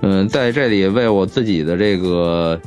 [0.00, 2.60] 嗯，在这里为我自己的这个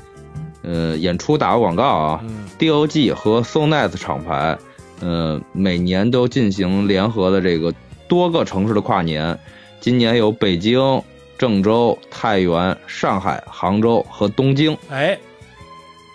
[0.63, 2.19] 呃演出打个广告啊。
[2.23, 4.55] 嗯 DOG 和 So Nice 厂牌，
[4.99, 7.73] 呃，每年都进行联合的这个
[8.07, 9.39] 多个城市的跨年。
[9.79, 11.01] 今年有北京、
[11.39, 14.77] 郑州、太原、上海、杭州和东京。
[14.89, 15.17] 哎，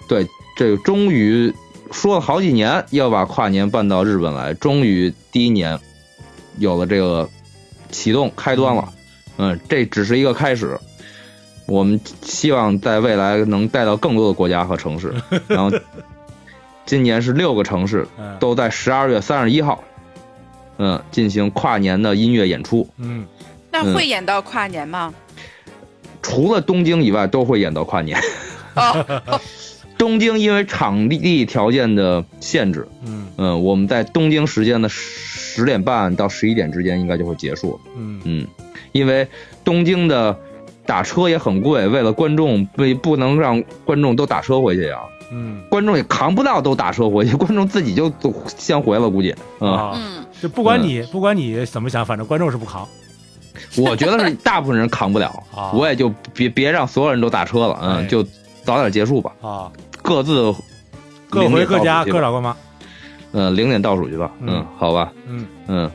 [0.06, 0.24] 对，
[0.56, 1.52] 这个终于
[1.90, 5.76] 说了好几年要把跨年办到日本来，终于第一年
[6.58, 7.28] 有了这个
[7.90, 8.88] 启动开端了。
[9.38, 10.78] 嗯，这只是一个开始，
[11.66, 15.12] 我们希望在未来能带到更多的国家和城市。
[15.48, 15.76] 然后，
[16.84, 19.82] 今年是六个城市嗯都在十二月三十一号，
[20.78, 22.88] 嗯，进行跨年的音乐演出。
[22.98, 23.26] 嗯
[23.72, 25.12] 那会演到跨年吗？
[26.22, 28.18] 除了东京以外，都会演到跨年。
[28.74, 29.22] 哦，
[29.98, 37.78] 东京因为场地条件的限制，嗯嗯，我们在东京时间的十点半到十一点之间应该就会结束。
[37.96, 38.46] 嗯嗯，
[38.92, 39.26] 因为
[39.64, 40.38] 东京的
[40.86, 45.00] 打车也很贵，为了观众不不能让观众都打车回去啊，
[45.32, 49.34] 嗯观众也扛不到都打车回去，观众自己就走先回了，估计。
[49.60, 52.86] 嗯，啊，嗯，就不管你不管你怎么想，反正观众是不扛。
[53.76, 58.22] 我觉得是大部分人扛不了啊，我也就别别让所有人都打车了，哎嗯，就
[58.62, 60.54] 早点结束吧，啊，各自
[61.28, 62.56] 各回各家各找各妈。
[63.32, 64.30] 嗯，零点倒数去吧。
[64.40, 65.12] 嗯嗯，好吧。
[65.26, 65.90] 嗯嗯，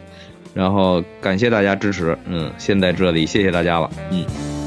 [0.53, 2.15] 然后感谢大家支持。
[2.25, 3.89] 嗯，先在这里谢谢大家了。
[4.11, 4.60] 嗯。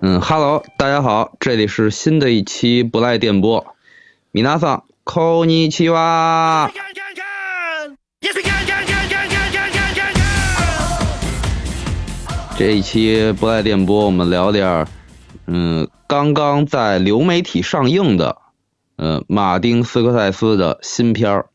[0.00, 3.66] 嗯，Hello，大家好，这里是新的一期不赖电波。
[4.30, 6.70] 米娜桑，こんにちは。
[12.58, 14.88] 这一期不赖电波，我们聊点儿，
[15.46, 18.38] 嗯，刚刚在流媒体上映的，
[18.96, 21.50] 呃，马丁斯科塞斯的新片儿《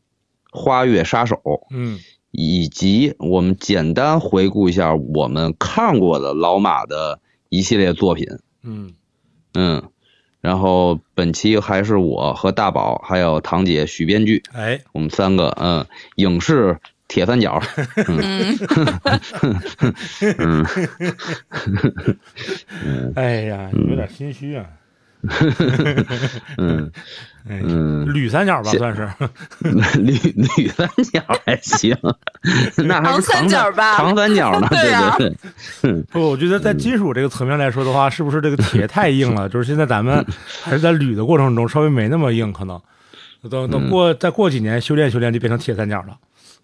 [0.58, 1.36] 花月杀手》，
[1.70, 1.98] 嗯
[2.30, 8.27] 以及我们简单回顾一下我们看过的老马的 一系列作品。
[8.63, 8.93] 嗯
[9.53, 9.89] 嗯，
[10.41, 15.85] 然后本期还是我和大宝还有堂姐许编剧，哎我们三个，嗯，
[16.15, 16.77] 影视
[17.07, 17.61] 铁三角，
[18.07, 18.57] 嗯，
[22.83, 24.65] 嗯哎呀，有点心虚啊。
[24.69, 24.77] 嗯
[27.49, 29.09] 哎，嗯，铝三角吧，算是。
[30.01, 30.13] 铝
[30.57, 31.97] 铝三角还行，
[32.85, 35.15] 那还长三是长角吧长三角呢，对啊。
[35.17, 35.33] 对。
[35.81, 39.47] 对，不，我觉得在金属这个层面来说的话，是不是这个铁太硬了？
[39.47, 40.25] 就是现在咱们
[40.61, 42.79] 还是在铝的过程中稍微没那么硬，可能。
[43.49, 46.17] 等等过再过几年修炼修炼就变成铁三角了。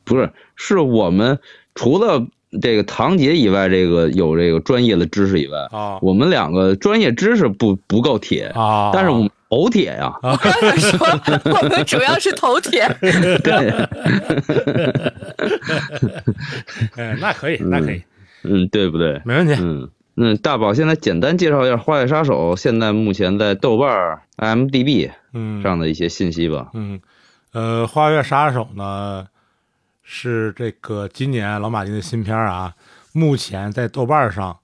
[0.04, 1.40] 不是，是我们
[1.76, 2.28] 除了
[2.62, 8.92] 这个堂姐以外，这个有这个专业的知识以外，啊我们两个专业知识不不够铁，啊！
[8.94, 11.00] 但是我们头铁呀，我刚才说
[11.46, 12.88] 我们主要是头铁
[13.44, 13.70] 对，
[16.96, 18.02] 哎，那可以，那可以，
[18.44, 19.22] 嗯，对不对？
[19.26, 19.54] 没问题。
[19.60, 19.90] 嗯。
[20.16, 26.70] 那，大宝现在简单介绍一下《花月杀手》现在目前在豆瓣儿、IMDB 嗯，上的一些信息吧。
[26.76, 27.00] 嗯，
[27.52, 29.26] 呃，《花月杀手》呢
[30.04, 32.74] 是这个今年老马丁的新片儿啊，
[33.14, 34.56] 目前在豆瓣上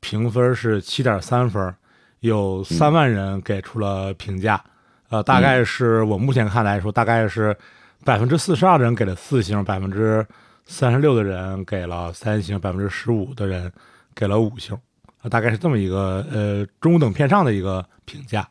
[0.00, 1.74] 评分是七点三分，
[2.20, 4.62] 有三万人给出了评价，
[5.08, 7.56] 呃，大概是我目前看来说，大概是
[8.04, 10.24] 百分之四十二的人给了四星，百分之
[10.64, 13.70] 三十六的人给了三星，百分之十五的人
[14.14, 14.78] 给了五星，
[15.22, 18.48] 啊，大概是这么一个呃中等偏上的一个评价。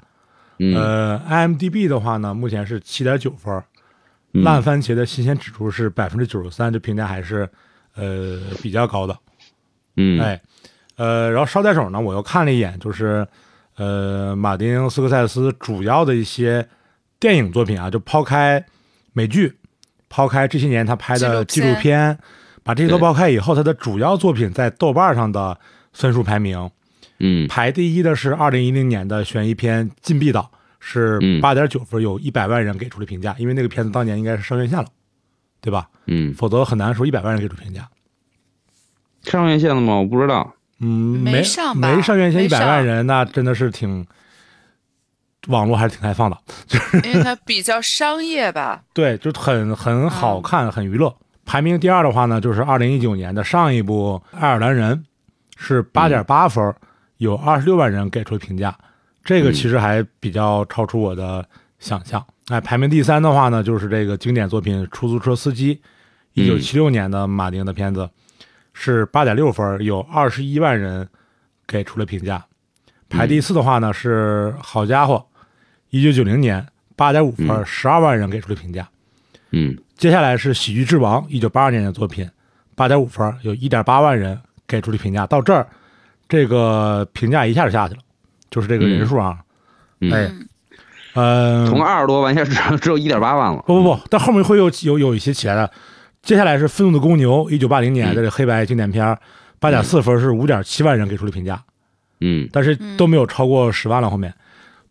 [0.59, 3.63] 嗯呃，IMDB 的话呢，目前是七点九分
[4.33, 7.47] 烂番茄的新鲜指数是百分之九十三，这评价还是
[7.95, 9.15] 呃比较高的。
[9.95, 10.41] 嗯，哎，
[10.95, 13.27] 呃，然后捎带手呢，我又看了一眼，就是
[13.75, 16.67] 呃马丁斯科塞斯主要的一些
[17.19, 18.65] 电影作品啊，就抛开
[19.13, 19.55] 美剧，
[20.09, 22.17] 抛开这些年他拍的纪纪录录片，
[22.63, 25.59] 把这些都抛开以后，他的主要作品在豆瓣上的
[25.91, 26.71] 分数排名。
[27.19, 27.47] 嗯。
[27.47, 30.49] 排第一的是二零一零年的悬疑片《禁闭岛》，
[30.85, 33.33] 是嗯八点九分，有一百万人给出了评价。
[33.39, 34.85] 因为那个片子当年应该是上院线了，
[35.61, 35.89] 对吧？
[36.07, 37.87] 嗯，否则很难说一百万人给出评价。
[39.23, 39.95] 上院线了吗？
[39.95, 40.53] 我不知道。
[40.79, 44.05] 嗯，没没上吧没上院线一百万人，那真的是挺
[45.47, 46.37] 网络还是挺开放的。
[46.67, 48.83] 就是因为它比较商业吧。
[48.93, 51.15] 对，就很很好嗯看，很娱乐。
[51.45, 54.97] 排名第二的话呢，就是二零一九年的上一部《爱尔兰人》，
[55.55, 56.73] 是八点八分，
[57.17, 58.77] 有二十六万人给出评价，
[59.23, 61.45] 这个其实还比较超出我的
[61.79, 62.23] 想象。
[62.47, 65.75] 哎，排名第三的话呢，就是这个经典作品《出租车司机》，
[66.33, 68.09] 一九七六年的马丁的片子，
[68.73, 71.07] 是八点六分，有二十一万人
[71.65, 72.45] 给出了评价。
[73.07, 75.25] 排第四的话呢是好家伙，
[75.89, 76.65] 一九九零年
[76.95, 78.87] 八点五分，嗯十二万人给出了评价。
[79.51, 82.29] 嗯接下来是《喜剧之王》，一九八二年的作品，
[82.75, 84.37] 八点五分，有一点八万人
[84.67, 85.25] 给出了评价。
[85.27, 85.65] 到这儿，
[86.27, 88.01] 这个评价一下就下去了，
[88.53, 89.39] 就是这个人数啊，
[89.99, 90.11] 嗯。
[90.11, 90.31] 哎，
[91.15, 93.63] 嗯，从二十多万现在只只有一点八万了。
[93.65, 95.71] 不不不，但后面会有有有一些起来的。
[96.21, 99.19] 接下来是《愤怒的公牛》，一九八零年的这个黑白经典片儿，
[99.59, 101.61] 八点四分是五点七万人给出的评价，
[102.21, 102.47] 嗯。
[102.53, 104.09] 但是都没有超过十万了。
[104.09, 104.31] 后面，《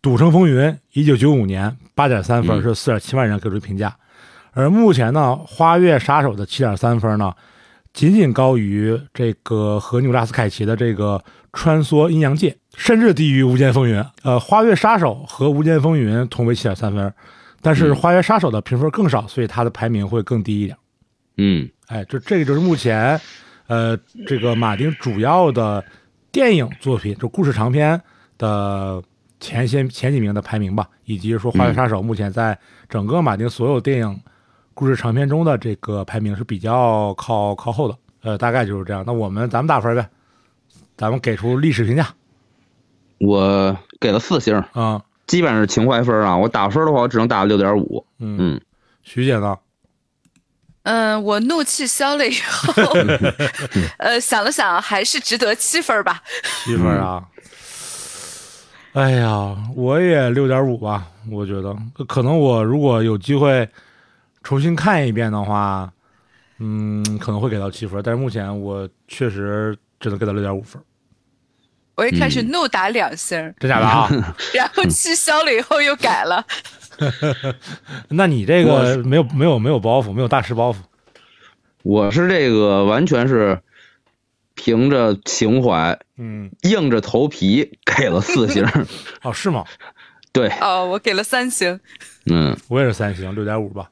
[0.01, 0.61] 赌城风云》
[0.91, 2.61] 一九九五年八点三分嗯。
[2.61, 3.95] 是四点七万人给出评价，
[4.51, 7.33] 而目前呢，《花月杀手》的七点三分呢，
[7.93, 11.17] 仅仅高于这个和纽拉斯凯奇的这个
[11.51, 13.99] 《穿梭阴阳界》，甚至低于《无间风云》。
[14.23, 17.13] 呃，《花月杀手》和《无间风云》同为七点三分，
[17.61, 20.77] 但是《嗯花月杀手》的评分更少，所以它的排名会更低一点。
[21.37, 23.19] 嗯哎，就这个就是目前，
[23.67, 23.97] 呃，
[24.27, 25.83] 这个马丁主要的
[26.31, 27.99] 电影作品，就故事长篇
[28.37, 29.01] 的
[29.39, 34.19] 前些前几名的排名吧，以及说《花月杀手》目前在整个马丁所有电影
[34.73, 37.97] 故事长篇中的这个排名是比较靠靠后的。
[38.21, 39.03] 呃，大概就是这样。
[39.05, 40.07] 那我们咱们打分呗，
[40.95, 42.07] 咱们给出历史评价
[43.19, 46.37] 我给了四星，啊，基本上是情怀分啊。
[46.37, 48.05] 我打分的话，我只能打六点五。
[48.19, 48.61] 嗯嗯
[49.03, 49.57] 徐姐呢？
[50.83, 52.73] 嗯，我怒气消了以后，
[53.99, 56.21] 呃，想了想，还是值得七分吧。
[56.63, 57.25] 七分啊。
[58.93, 61.75] 哎呀，我也六点五吧，我觉得
[62.07, 63.67] 可能我如果有机会
[64.43, 65.91] 重新看一遍的话，
[66.59, 70.81] 嗯，可能会给到七分，但是目前我确实只能给到六点五分，
[71.95, 74.09] 我一开始嗯怒打两星儿，真假的啊？
[74.53, 76.45] 然后气消了以后又改了。
[78.09, 80.77] 那你这个没有没有没有包袱，没有大师包袱，
[81.83, 83.59] 我是这个完全是
[84.55, 88.65] 凭着情怀，嗯，硬着头皮给了四星。
[89.23, 89.65] 哦，是吗？
[90.31, 91.79] 对，哦，我给了三星。
[92.25, 93.89] 嗯，我也是三星，六点五吧。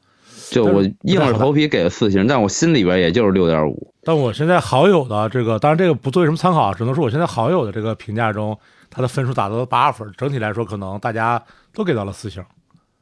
[0.51, 3.94] 就我硬着头皮给了四星，但我心里边也就是六点五。
[4.03, 8.57] 但我现在好友的这个，当然这个不作为什么参考，只能说我现在好友的这个评价中，
[8.89, 11.42] 他的分数达到了八分，整体来说可能大家
[11.74, 12.44] 都给到了四星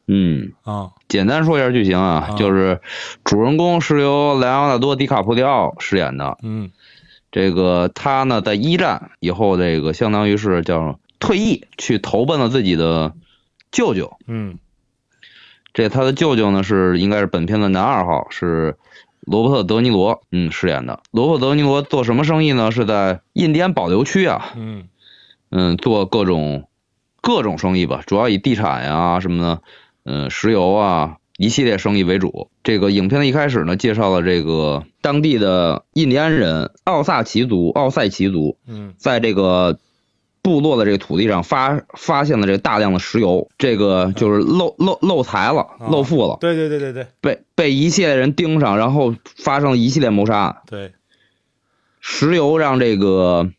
[0.08, 0.92] 嗯，啊。
[1.08, 2.80] 简单说一下剧情啊，啊就是
[3.24, 6.38] 主人公是由莱昂纳多·迪卡普里奥饰演的。
[6.44, 6.70] 嗯
[7.32, 13.14] 这个他呢，在一战以后，这个相当于是叫退役，去投奔了自己的
[13.72, 14.18] 舅舅。
[14.26, 14.58] 嗯
[15.74, 18.76] 这他的舅舅呢是应该是本片的男二号，是
[19.22, 21.02] 罗伯特·德尼罗，嗯，饰演的。
[21.12, 22.72] 罗伯特·德尼罗做什么生意呢？
[22.72, 24.88] 是在印第安保留区啊，嗯
[25.52, 26.68] 嗯，做各种
[27.22, 29.62] 各种生意吧，主要以地产呀、什么的，
[30.06, 32.50] 嗯，石油啊一系列生意为主。
[32.64, 39.78] 这个影片的一开始呢，介绍了这个当地的印第安人奥萨奇族、奥赛奇族，嗯在这个
[40.42, 50.58] 部落的这个土地上发发现了这个大量的石油，这个就是漏漏漏财了，啊漏富了，对对对对对被被一系列人盯上，然后发生了一系列谋杀案。
[50.66, 50.94] 对，
[52.00, 53.50] 石油让这个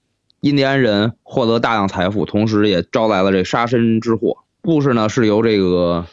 [0.40, 4.38] 印第安人获得大量财富，同时也招来了这杀身之祸。
[4.62, 6.06] 故事呢是由这个，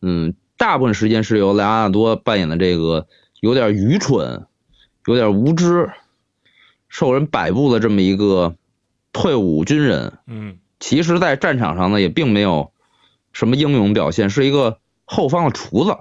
[0.00, 3.06] 嗯，大部分时间是由莱昂纳多扮演的这个
[3.40, 4.46] 有点愚蠢、
[5.06, 5.90] 有点无知、
[6.88, 8.54] 受人摆布的这么一个
[9.20, 10.18] 退伍军人。
[10.26, 12.72] 嗯其实，在战场上呢，也并没有
[13.32, 15.96] 什么英勇表现，是一个后方的厨子。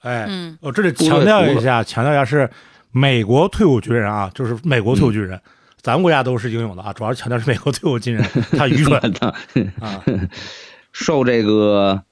[0.00, 2.50] 哎，嗯我这里强调一下，强调一下是
[2.92, 5.40] 美国退伍军人啊，就是美国退伍军人，
[5.80, 8.22] 咱们国家都是英勇的啊，主要是强调是美国退伍军人，
[8.56, 9.34] 他愚蠢的
[9.80, 10.04] 啊，
[10.92, 12.02] 受这个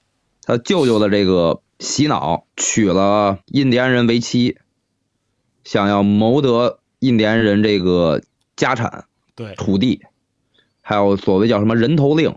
[0.42, 4.56] 他舅舅的这个洗脑，娶了印第安人为妻，
[5.64, 8.22] 想要谋得印第安人这个
[8.56, 10.02] 家产、对土地，
[10.88, 12.32] 还有所谓叫什么人头令、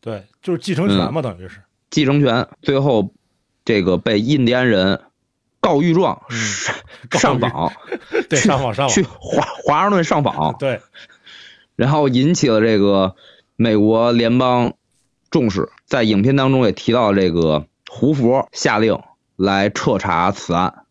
[0.00, 3.12] 对，就是继承权嘛，等于是，继承权，最后
[3.66, 5.02] 这个被印第安人
[5.60, 6.36] 告御状、嗯
[7.10, 7.70] 上 上访，
[8.30, 10.80] 对，去上访上去访，华华盛顿上访，对，
[11.76, 13.14] 然后引起了这个
[13.56, 14.72] 美国联邦
[15.30, 18.98] 重视，在影片当中也提到了这个胡佛下令
[19.36, 20.86] 来彻查此案，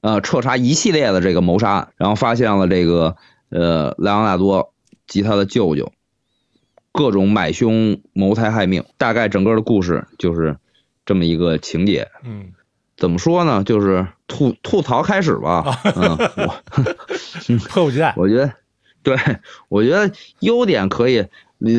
[0.00, 3.16] 呃，彻查一系列的这个谋杀案，然后发现了这个
[3.50, 4.72] 呃莱昂纳多
[5.06, 5.92] 及他的舅舅
[6.92, 10.56] 各种买凶谋财害命，大概整个的故事就是
[11.06, 12.08] 这么一个情节。
[12.24, 12.52] 嗯，
[12.96, 13.62] 怎么说呢？
[13.64, 15.78] 就是吐吐槽开始吧。
[15.96, 18.52] 嗯，我 迫不及待，我觉得，
[19.02, 19.16] 对
[19.68, 21.20] 我觉得优点可以，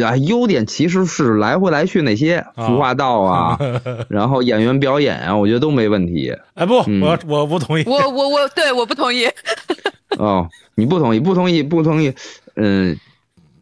[0.04, 3.60] 啊，优点其实是来回来去那些服化道啊，
[4.10, 6.36] 然后演员表演啊，我觉得都没问题。
[6.54, 9.26] 哎不，嗯我我不同意，我我我对我不同意。
[10.18, 12.14] 哦，你不同意，不同意，不同意，
[12.56, 12.98] 嗯，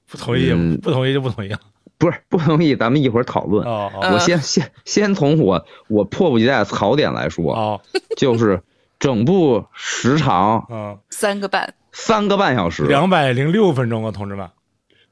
[0.10, 0.78] 不同意嗯。
[0.80, 1.60] 不同意就不同意啊，
[1.98, 3.68] 不是不同意，咱们一会儿讨论。
[3.68, 4.00] 哦哦。
[4.01, 4.13] 呃。
[4.13, 7.82] 我先先先从我我迫不及待的槽点来说，哦，
[8.18, 8.62] 就是
[9.00, 14.50] 整部时长嗯，三个半，三个半小时，两百零六分钟啊，同志们，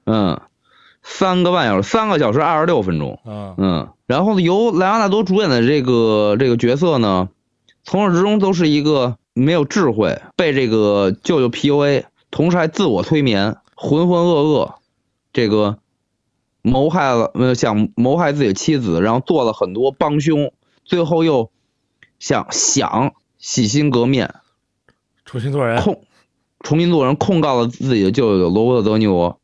[0.05, 0.41] 嗯，
[1.03, 3.55] 三个半小时，三个小时二十六分钟，嗯。
[3.57, 7.29] 嗯，然后呢，由莱昂纳多主演的这个这个角色呢，
[7.83, 14.73] 从始至终都是一个没有智慧，被这个舅舅 PUA，同时还自我催眠，浑浑噩噩，
[15.37, 15.77] 这个
[16.63, 20.51] 谋害了呃想谋害自己的妻子，然后做了很多帮凶，
[20.83, 21.51] 最后又
[22.17, 24.33] 想想洗心革面，
[25.25, 26.01] 重新做人，控
[26.61, 29.39] 重新做人，控告了自己的舅舅罗伯特·德尼罗，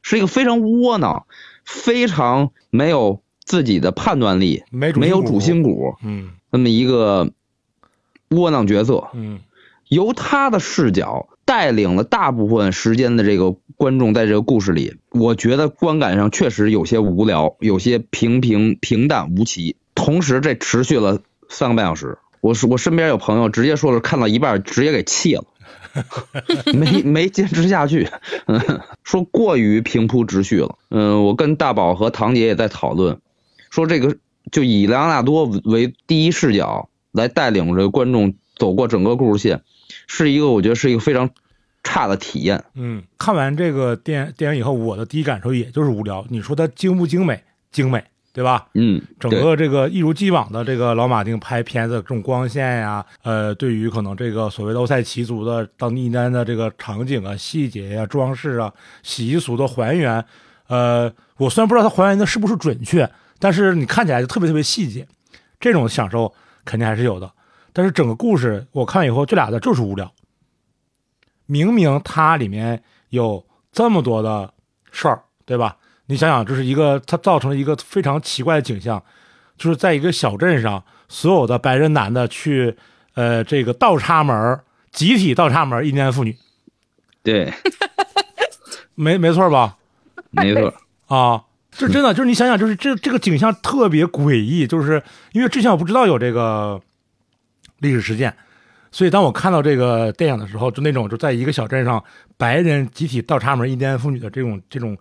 [0.00, 1.26] 是一个非常窝囊、
[1.64, 6.30] 非常没有自己的判断力、没没有主心骨嗯。
[6.50, 7.32] 那么一个
[8.28, 9.08] 窝囊角色。
[9.12, 9.40] 嗯。
[9.88, 19.76] 由他的视角带领了大部分时间的这个观众在这个故事里，我觉得观感上确实有些无聊，有些平平平淡无奇。
[19.94, 22.18] 同时，这持续了三个半小时。
[22.40, 25.44] 我是我身边有朋友直接说是看到一半直接给气了，
[26.74, 28.08] 没没坚持下去，
[28.46, 30.76] 嗯， 说过于平铺直叙了。
[30.90, 33.20] 嗯，我跟大宝和堂姐也在讨论，
[33.70, 34.16] 说这个
[34.50, 39.62] 就以莱昂纳多为第一视角来带领着观众走过整个故事线，
[40.06, 41.30] 是一个我觉得是一个非常
[41.82, 42.64] 差的体验。
[42.74, 46.24] 嗯，看完这个电电影以后，我的第一感受也就是无聊。
[46.28, 47.42] 你说它精不精美？
[47.70, 48.66] 精美，对吧？
[48.74, 60.22] 嗯，整个这个一如既往的这个老马丁拍片子，这种光线呀，呃，对于可能这个所谓的欧塞奇族的当地丹的这个场景啊、细节呀、装饰啊、习俗的还原，
[60.68, 65.06] 呃，我虽然不知道它还原的是不是准确，但是你看起来就特别特别细节，
[65.58, 66.32] 这种享受
[66.64, 67.32] 肯定还是有的。
[67.72, 70.12] 但是整个故事我看完以后，这俩字就是无聊。
[71.46, 74.52] 明明它里面有这么多的
[74.90, 75.76] 事儿，对吧？
[76.06, 79.02] 你想想，这是一个它造成了一个非常奇怪的景象，
[79.56, 82.76] 就是在一个小镇上，所有的白人男的去
[83.14, 86.36] 呃这个倒插门儿，集体倒插门儿，印第安妇女，
[87.22, 87.52] 对，
[88.94, 89.76] 没没错吧？
[90.30, 90.74] 没错，
[91.06, 95.02] 啊，这真的就是你想想，就是这这个景象特别诡异，就是
[95.32, 96.80] 因为之前我不知道有这个
[97.82, 98.34] 历史事件，
[98.90, 102.02] 所以当我看到这个电影的时候，就那种就在一个小镇上，
[102.38, 104.96] 白人集体倒插门印第安妇女的这种这种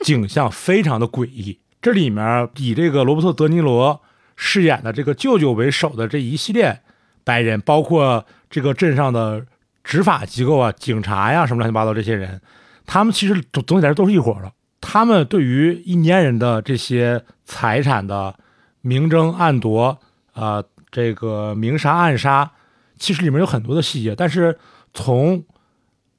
[0.00, 1.56] 景象，非常的诡异。
[1.80, 4.00] 这里面以这个罗伯特·德尼罗
[4.34, 6.80] 饰演的这个舅舅为首的这一系列
[7.22, 9.46] 白人，包括这个镇上的
[9.84, 12.40] 执法机构啊、警察呀、什么乱七八糟这些人，
[12.86, 14.52] 他们其实总总体来说都是一伙的。
[14.80, 18.34] 他们对于印第安人的这些财产的
[18.80, 19.98] 明争暗夺，
[20.32, 22.50] 啊，这个明杀暗杀，
[22.98, 24.14] 其实里面有很多的细节。
[24.14, 24.58] 但是
[24.94, 25.44] 从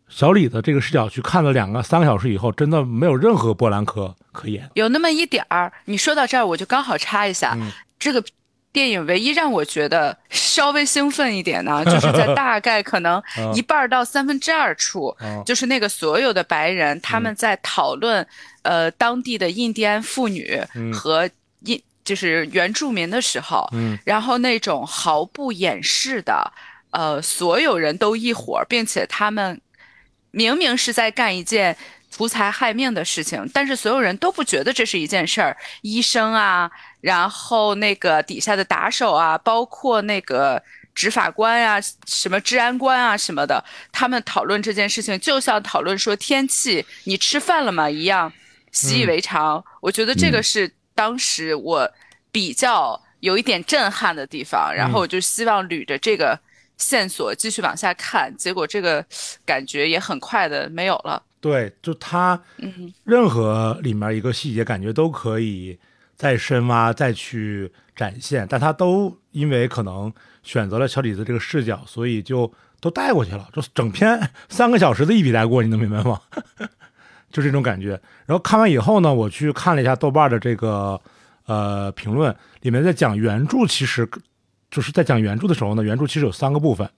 [0.07, 4.69] 小李的这个视角去看了两个三个小时以后，真的没有任何波兰可可言。
[4.73, 5.71] 有那么一点儿。
[5.85, 8.23] 你说到这儿，我就刚好插一下，嗯这个
[8.71, 18.25] 电影唯一让我觉得稍微兴奋一点呢， 就是在大概可能 嗯一半儿到三分之二处，嗯就是那个所有的白人他们在讨论，
[18.61, 21.29] 呃，当地的印第安妇女嗯和
[21.65, 26.51] 印就是原住民的时候，嗯然后那种毫不掩饰的，
[26.89, 29.61] 呃，所有人都一伙儿，并且他们
[30.31, 31.77] 明明是在干一件
[32.11, 35.55] 图财害命的事情，但是所有人都不觉得这是一件事儿。
[35.83, 40.59] 医生啊，然后那个底下的打手啊，包括那个
[40.95, 48.33] 执法官啊、什么治安官啊什么的，他们讨论这件事情，就像讨论说天气，你吃饭了吗一样，
[48.71, 49.63] 习以为常。
[49.79, 51.89] 我觉得这个是当时我
[52.29, 56.37] 比较有一点震撼的地方，然后我就希望捋着这个
[56.75, 59.05] 线索继续往下看，结果这个
[59.45, 61.23] 感觉也很快的没有了。
[61.39, 65.79] 对，就他嗯任何里面一个细节，感觉都可以
[66.17, 70.11] 再深挖、再去展现，但他都因为可能
[70.43, 72.51] 选择了小李子这个视角，所以就
[72.81, 76.19] 都带过去了，就整篇三个小时的一笔带过，你能明白吗？
[77.31, 77.89] 就这种感觉。
[78.25, 80.99] 然后看完以后呢，我去看了一下豆瓣的这个
[81.45, 84.09] 呃评论，里面在讲原著，其实
[84.69, 86.89] 就是在讲原著的时候呢，原著其实有三个部分。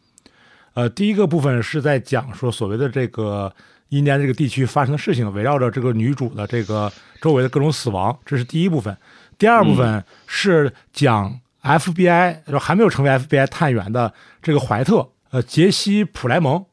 [0.74, 3.54] 呃，第一个部分是在讲说所谓的这个
[3.90, 8.96] 印第安这个地区发生的事情，围绕着这个女主的这个周围的各种死亡，这是第一部分。
[9.38, 16.64] 第二部分是讲 FBI，就还没有成为 FBI 探员的这个怀特，呃，杰西·普莱蒙，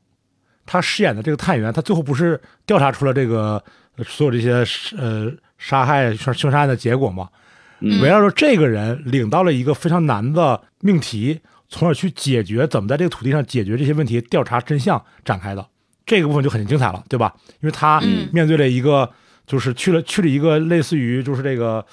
[0.70, 3.62] 他饰演的这个探员，他最后不是调查出了这个
[3.96, 4.52] 呃所有这些
[4.98, 7.28] 呃杀害凶凶杀案的结果吗？
[7.80, 15.66] 嗯围绕着这个人领到了一个非常难的命题，从而去解决怎么在这个土地上解决这些问题，调查真相展开的
[16.04, 17.32] 这个部分就很精彩了，对吧？
[17.60, 19.08] 因为他嗯面对了一个
[19.46, 21.84] 就是去了去了一个类似于就是这个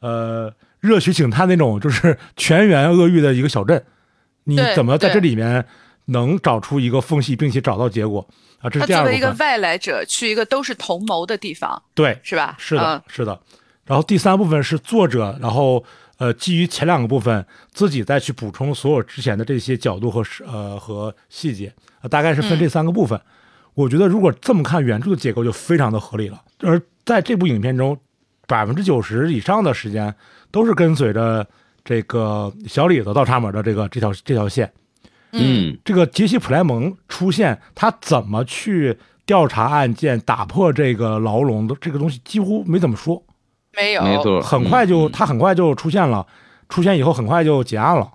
[0.00, 0.50] 呃
[0.80, 3.84] 热血警探那种就是全员恶欲的一个小镇，
[4.44, 5.64] 你怎么在这里面
[6.06, 8.26] 能找出一个缝隙，并且找到结果
[8.60, 8.68] 啊？
[8.68, 9.30] 这是作为一个。
[9.38, 12.54] 外来者，去一个都是同谋的地方，对，是吧？
[12.58, 13.40] 是的，嗯是的。
[13.84, 15.84] 然后第三部分是作者，然后
[16.18, 23.20] 呃，基于前两个部分，自己再去补充所有之前的这些角度和呃和细节，呃大概是分这三个部分。
[23.74, 26.40] 我觉得如果这么看原著的结构就非常的合理了。
[26.60, 27.98] 而在这部影片中，
[28.46, 30.14] 百分之九十以上的时间
[30.50, 31.46] 都是跟随着
[31.84, 34.72] 这个小李子倒插门的这个这条这条线。
[35.42, 43.22] 嗯这个杰西·普莱蒙出现，他怎么去调查案件、打破这个牢笼的这个东西几乎没怎么说。
[43.76, 46.26] 没有，没错，很快就嗯他很快就出现了，
[46.68, 48.12] 出现以后很快就结案了。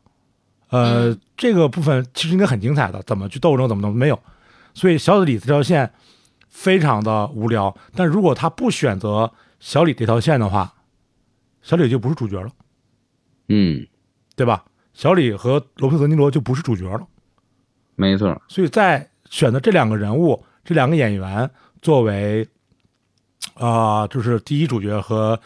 [0.70, 4.20] 呃，嗯这个部分其实应该很精彩的，怎么去斗争，怎么怎么没有。
[4.74, 5.92] 所以小李这条线
[6.48, 7.76] 非常的无聊。
[7.96, 10.74] 但如果他不选择小李这条线的话，
[11.62, 12.50] 小李就不是主角了，
[13.50, 13.86] 嗯，
[14.36, 14.64] 对吧？
[15.00, 17.08] 小李和罗伯特·德尼罗就不是主角了。
[17.96, 21.50] 没错，所以在选择这两个人物、这两个演员
[21.82, 22.46] 作为
[23.54, 25.40] 啊、就是第一主角和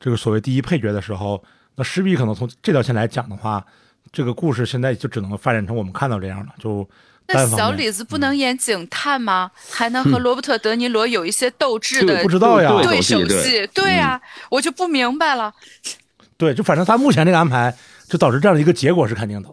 [0.00, 1.40] 这个所谓第一配角的时候，
[1.76, 3.64] 那势必可能从这条线来讲的话，
[4.10, 6.88] 这个故事现在就只能发展成我们看到这样了，就
[7.28, 7.46] 那。
[7.46, 9.52] 小李子不能演警探吗？
[9.70, 13.64] 还能和 罗伯特·德尼罗有一些斗智对的不知道呀，对手对戏？
[13.68, 14.20] 对呀，
[14.50, 15.54] 我就不明白了。
[16.36, 17.74] 对，就反正他目前这个安排，
[18.08, 19.48] 就导致这样的一个结果是肯定的。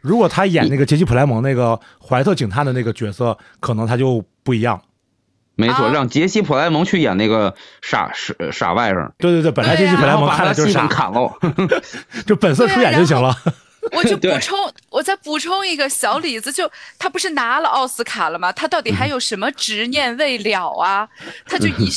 [0.00, 4.80] 如果他演那个杰西·普莱蒙那个怀特警探的那个角色，可能他就不一样。
[5.56, 11.32] 没错，啊让杰西·普莱蒙去演那个傻傻傻外甥，对对对，本来杰西·普莱蒙看的就是傻砍喽。
[12.26, 13.34] 就本色出演就行了。
[13.92, 14.58] 我就补充，
[14.90, 18.52] 我再补充一个小李子，就他不是拿了奥斯卡了吗？
[18.52, 21.08] 他到底还有什么执念未了啊？
[21.46, 21.88] 他就 一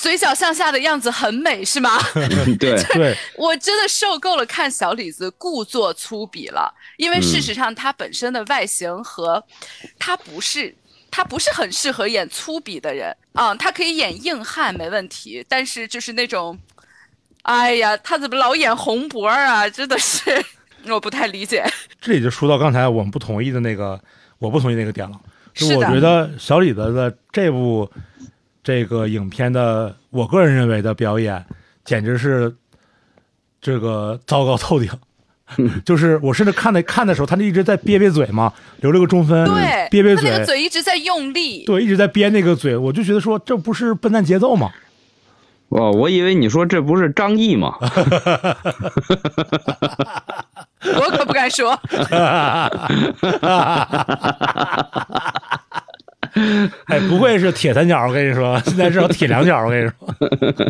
[0.00, 1.98] 嘴角向下的样子很美，是吗？
[2.58, 9.42] 对， 对，我真的受够了看小李子故作粗鄙了，因为事实上他本身的外形和
[9.98, 10.74] 他不是。
[11.10, 16.56] 他不是很适合演粗鄙的人啊、他可以演硬汉没问题，但是就是那种，
[17.44, 19.66] 哎呀，他怎么老演红脖啊？
[19.70, 20.20] 真的是，
[20.86, 21.64] 我不太理解。
[21.98, 23.98] 这里就说到刚才我们不同意的那个，
[24.38, 25.18] 我不同意那个点了。
[25.54, 27.90] 就是我觉得小李子的这部
[28.62, 31.44] 这个影片的，我个人认为的表演，
[31.84, 32.54] 简直是
[33.60, 34.90] 这个糟糕透顶。
[35.82, 41.64] 就是我甚至看的看的时候，他就一直在憋憋嘴嘛，留了个中分，对，憋憋他那个嘴，嘴一直在用力。
[41.64, 44.70] 对，一直在憋那个嘴，我就觉得说这不是笨蛋节奏吗？
[45.70, 47.74] 哦，我以为你说这不是张译吗？
[50.84, 51.74] 我可不敢说。
[56.86, 60.14] 哎，不愧是铁三角，我跟你说，现在是要铁两角，我跟你说。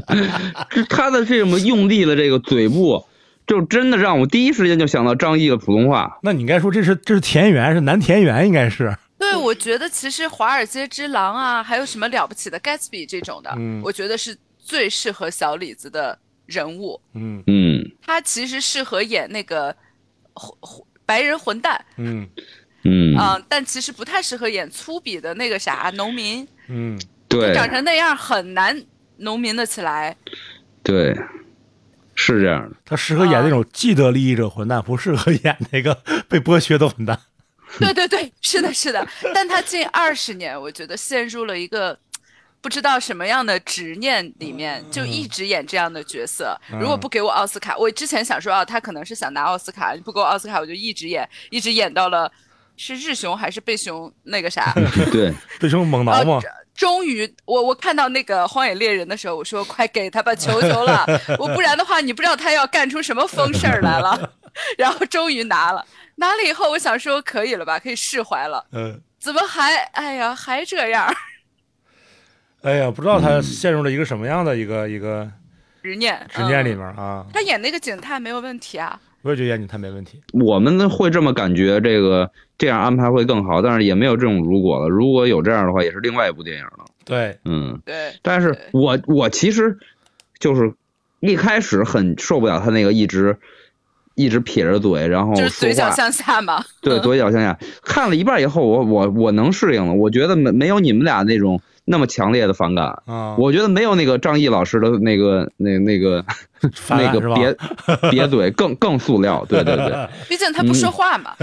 [0.70, 3.04] 是他的这么用力的这个嘴部，
[3.46, 6.18] 就真的让我第一时间就想到张译的普通话。
[6.22, 8.96] 那你应该说这是这是田园，是南田园，应该是。
[9.18, 16.16] 对，我觉得其实《华尔街之狼》啊，还有什么了不起的 Gatsby 这种的，嗯我觉得是最适合小李子的
[16.46, 17.00] 人物。
[17.14, 19.74] 嗯嗯他其实适合演那个
[20.34, 22.28] 混混白人混蛋嗯
[22.88, 26.98] 嗯，啊、但其实不太适合演粗鄙的那个啥农民，嗯。
[27.30, 28.82] 对长成那样很难
[29.18, 30.16] 农民的起来。
[30.82, 31.14] 对，
[32.14, 32.74] 是这样的。
[32.86, 35.94] 他适合演那种既得利益者混蛋，不适合演那个
[36.26, 37.20] 被剥削的混蛋。
[37.78, 39.06] 对对对，是的，是的。
[39.34, 41.98] 但他近二十年，我觉得陷入了一个
[42.62, 46.58] 不知道什么样的执念里面，就一直演这样的角色。
[46.80, 52.32] 如果不给我奥斯卡，我之前想说啊，他可能是想拿奥斯卡，不给我奥斯卡，我就一直演，一直演到了
[52.78, 54.72] 是日熊还是被熊那个啥。
[55.12, 56.40] 对，被熊猛挠吗？
[56.74, 61.04] 终于，我我看到那个《荒野猎人》的时候，我说快给他吧，求求了，
[61.38, 64.32] 我不然的话，你不知道他要干出什么疯事儿来了。
[64.78, 65.84] 然后终于拿了，
[66.16, 68.64] 拿了以后，我想说可以了吧，可以释怀了。
[68.72, 71.12] 嗯，怎么还哎呀还这样？
[72.62, 75.28] 哎呀，不知道他陷入了一个什么样的一个一个
[75.82, 77.26] 执念，执念里嗯面啊。
[77.32, 79.00] 他演那个警探没有问题啊。
[79.22, 80.20] 我也觉得演警探没问题。
[80.32, 84.88] 我们会这么感觉，这个这样安排会更好，但是也没有这种如果了。
[84.88, 86.84] 如果有这样的话，也是另外一部电影了。
[87.04, 89.78] 对，嗯，对，但是我我其实
[90.38, 90.72] 就是
[91.20, 93.36] 一开始很受不了他那个一直
[94.14, 96.62] 一直撇着嘴，然后就是，嘴角向下嘛。
[96.80, 97.58] 对， 嘴角向下。
[97.82, 99.94] 看了一半以后，我我我能适应了。
[99.94, 103.02] 我觉得没没有你们俩那种那么强烈的反感。
[103.06, 106.24] 啊，我觉得没有那个张毅老师的那个那那个
[106.60, 107.54] 那个反感是吧瘪
[108.10, 109.44] 瘪嘴更更塑料。
[109.48, 111.34] 对对对， 毕竟他不说话嘛。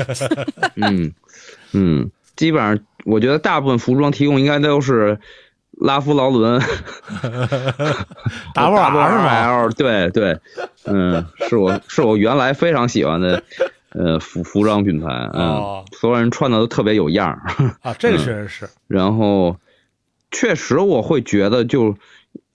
[0.75, 1.12] 嗯
[1.73, 5.19] 嗯，基本上我觉得大部分服装提供应该都是
[5.71, 6.62] 拉夫劳伦
[8.53, 10.39] W？L 对对，
[10.86, 13.43] 嗯，是我是我原来非常喜欢的
[13.93, 17.41] 呃服服装品牌，嗯，哦所有人穿的都特别有样儿。
[17.81, 19.55] 啊，这个确实是，然后
[20.36, 21.95] 确实我会觉得就，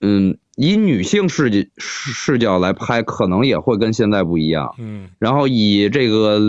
[0.01, 4.75] 嗯，以女性视角视视角来拍，可能也会跟现在不一样。
[4.77, 6.39] 嗯然后以这个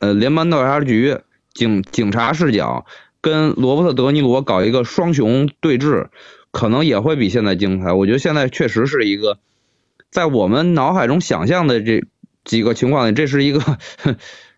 [0.00, 1.16] 呃联邦调查局
[1.54, 2.84] 警警察视角
[3.22, 6.08] 跟罗伯特·德尼罗搞一个双雄对峙，
[6.50, 7.94] 可能也会比现在精彩。
[7.94, 9.38] 我觉得现在确实是一个
[10.10, 12.04] 在我们脑海中想象的这
[12.44, 13.78] 几个情况里，这是一个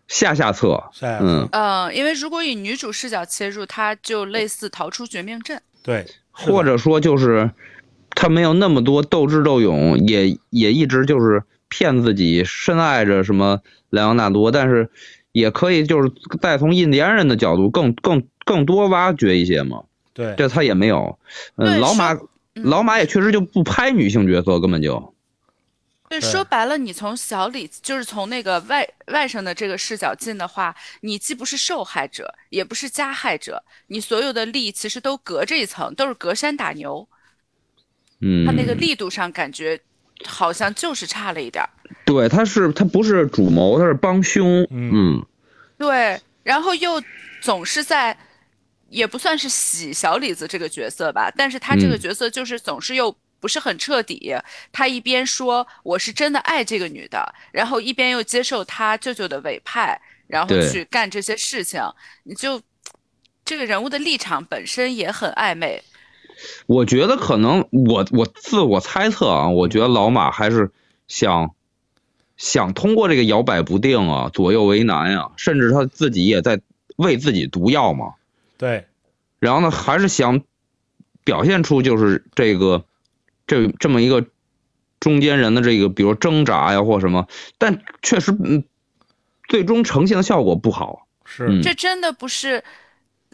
[0.09, 0.83] 下下策。
[1.01, 5.61] 嗯，呃，因为如果以女主视角切入，它就类似逃出绝命镇。
[5.81, 7.49] 对，或者说就是
[8.09, 14.89] 他没有那么多斗智斗勇，也也一直就是骗自己深爱着什么莱昂纳多，但是
[15.31, 21.17] 也可以就是再从印第安人的角度更更更多挖掘一些嘛，对，这他也没有。
[21.55, 22.17] 嗯，老马
[22.55, 25.13] 老马也确实就不拍女性角色，根本就
[26.09, 37.07] 对，对说白了，你从小李就是从那个外外甥的这个视角进的话，你既不是受害者，也不是加害者，你所有的力其实都隔着一层，都是隔山打牛。
[38.21, 39.79] 嗯，他那个力度上感觉
[40.25, 41.69] 好像就是差了一点儿。
[42.05, 44.63] 对，他是他不是主谋，他是帮凶。
[44.71, 45.25] 嗯嗯
[45.77, 47.01] 对，然后又
[47.39, 48.17] 总是在，
[48.89, 54.35] 也不算是洗小李子这个角色吧，但是他这个嗯角色就是总是又不是很彻底。
[54.71, 61.81] 他一边说我是真的爱这个女的，然后一边又接受他舅舅的委派，然后去干这些事情，
[62.23, 62.61] 你就
[63.43, 65.81] 这个人物的立场本身也很暧昧。
[66.67, 70.71] 我觉得可能我我自我猜测啊，我觉得老马还是
[71.07, 71.53] 想
[72.37, 76.61] 想通过这个摇摆不定啊，左右为难呀、甚至他自己也在
[76.95, 78.13] 为自己毒药嘛。
[78.57, 78.85] 对，
[79.39, 80.41] 然后呢，还是想
[81.25, 82.85] 表现出就是这个
[83.49, 84.23] 这这么一个
[84.99, 88.63] 中间人的这个，比如挣扎呀或什么，但确实嗯，
[89.47, 91.07] 最终呈现的效果不好。
[91.25, 92.63] 是，嗯这真的不是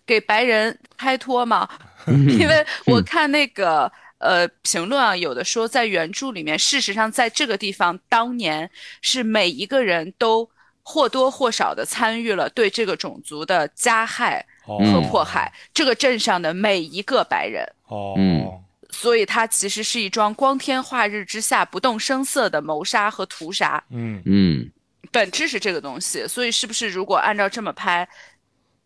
[0.06, 1.68] 给白人开脱吗？
[2.08, 8.70] 因为我看那个呃评论啊，有的说在原著里面，事实上在这个地方，当年
[9.02, 10.50] 是每一个人都
[10.84, 17.68] 或多或少的参与了对这个种族的加害哦和迫害，这个镇上的每一个白人。
[17.88, 18.52] 哦，嗯
[18.98, 24.72] 所以它其实是一桩光天化日之下不动声色的谋杀和屠杀，嗯，嗯，
[25.12, 26.26] 本质是这个东西。
[26.28, 28.08] 所以是不是如果按照这么拍，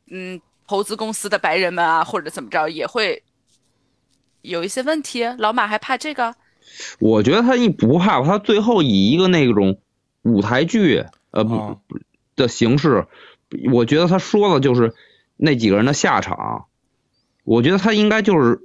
[0.10, 3.22] 嗯，投资公司的白人们啊，或者怎么着，也会
[4.41, 5.24] 有一些问题？
[5.38, 6.34] 老马还怕这个？
[7.00, 9.80] 我觉得他一不怕，他最后以一个那种
[10.24, 11.82] 舞台剧呃不哦
[12.36, 13.06] 的形式，
[13.72, 14.93] 我觉得他说的就是
[15.38, 16.65] 那几个人的下场。
[17.43, 18.60] 我觉得他应该就是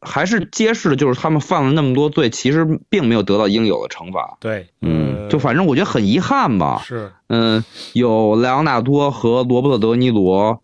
[0.00, 4.36] 还是揭示的就是他们犯了那么多罪，其实并没有得到应有的惩罚。
[4.40, 6.82] 对，嗯，呃就反正我觉得很遗憾吧。
[6.84, 10.62] 是，嗯，有莱昂纳多和罗伯特·德尼罗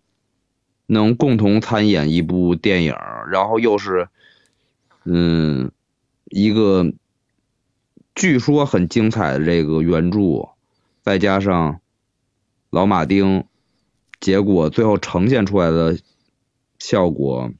[0.87, 2.95] 能共同参演一部电影，
[3.29, 4.07] 然后又是
[5.03, 5.71] 嗯
[6.25, 6.93] 一个
[8.15, 10.49] 据说很精彩的这个原著，
[11.03, 11.79] 再加上
[12.69, 13.45] 老马丁，
[14.19, 15.97] 结果最后呈现出来的
[16.79, 17.51] 效果，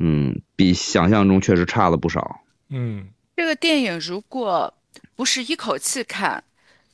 [0.00, 2.40] 嗯，比想象中确实差了不少。
[2.70, 4.72] 嗯，这个电影如果
[5.14, 6.42] 不是一口气看，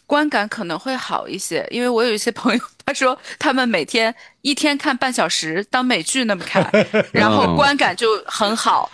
[0.07, 1.67] 观感可能会好一些。
[1.71, 6.69] 因为我有一些朋友，他说他们每天一天看半小时，当美剧那么看，
[7.13, 8.91] 然后观感就很好，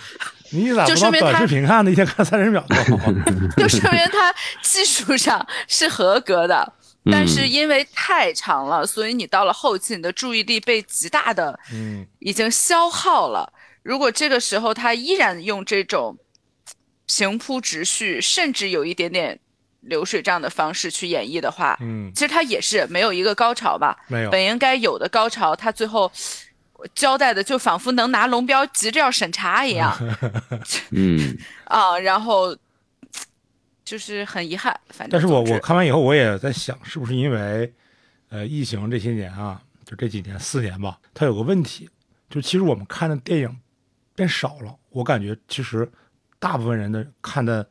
[0.51, 1.91] 你咋不就说明短视频看呢？
[1.91, 3.13] 一天看三十秒就好。
[3.57, 6.73] 就说明他技术上是合格的。
[7.11, 13.53] 但是嗯因为太长了，所以你到了后期，你的注意力被极大的嗯，已经消耗了。
[13.83, 16.17] 如果这个时候他依然用这种
[17.07, 19.39] 平铺直叙，甚至有一点点
[19.81, 23.99] 流水账的方式去演绎的话，嗯，其实他也是没有一个高潮吧。
[24.09, 26.11] 没有，本应该有的高潮，他最后
[26.95, 29.97] 交代的就仿佛能拿龙标急着要审查一样
[30.91, 32.57] 嗯 啊，然后
[33.85, 34.73] 就是很遗憾。
[34.91, 37.73] 反正但是我我看完以后，我也在想，是不是因为
[38.31, 41.91] 呃疫情这些年啊，就这几年四年吧，它有个问题，
[42.31, 43.57] 就其实我们看的电影
[44.15, 44.75] 变少了。
[44.91, 45.91] 我感觉其实
[46.39, 47.67] 大部分人的看的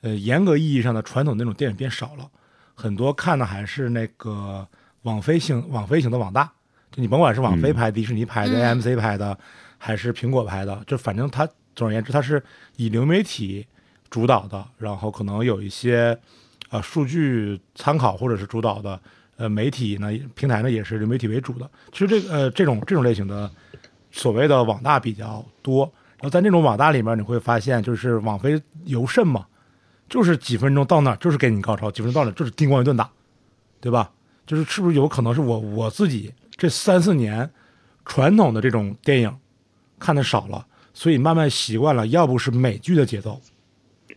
[0.00, 2.28] 呃严格意义上的传统那种电影变少了，
[2.74, 4.66] 很多看的还是那个
[5.02, 6.44] 网飞型网飞型的网大，
[6.90, 9.38] 就你甭管是网飞拍、迪士尼拍的、嗯 AMC 拍的，
[9.78, 12.42] 还是苹果拍的，就反正它总而言之，它是
[12.76, 13.66] 以流媒体
[14.08, 16.18] 主导的，然后可能有一些
[16.70, 19.00] 呃数据参考或者是主导的
[19.36, 21.70] 呃媒体呢平台呢也是流媒体为主的。
[21.92, 23.50] 其实这个呃这种这种类型的
[24.16, 25.84] 所谓的网大比较多。
[26.18, 29.46] 然后在那种网大里面，你会发现就是网飞尤甚嘛，
[30.08, 33.08] 就是几分钟到那儿就是给你高潮，几分钟到那儿就是叮咣一顿打，
[33.80, 34.10] 对吧？
[34.46, 37.48] 就是是不是有可能是我我自己这三四年
[38.06, 39.36] 传统的这种电影
[39.98, 43.38] 看的少了，所以慢慢习惯了，要不是美剧的节奏，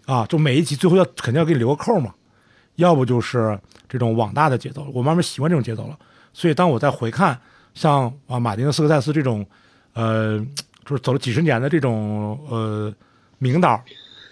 [0.06, 2.14] 啊，就每一集最后要肯定要给你留个扣嘛，
[2.76, 3.60] 要不就是
[3.90, 6.00] 这种网大的节奏，我慢慢习惯这种节奏了。
[6.32, 7.38] 所以当我在回看
[7.74, 9.46] 像啊马丁斯科塞斯这种，
[9.94, 10.40] 呃，
[10.86, 12.94] 就是走了几十年的这种呃
[13.38, 13.84] 名导，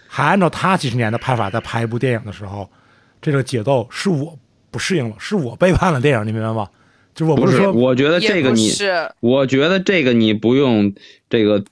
[0.06, 2.68] 还按照他几十年的拍法在拍一部电影的时候，
[3.20, 4.38] 这个节奏是我
[4.70, 6.68] 不适应了，是我背叛了电影，你明白吗？
[7.14, 10.94] 就我不是，是说我觉得这个你，是我觉得这个你不用
[11.28, 11.64] 这个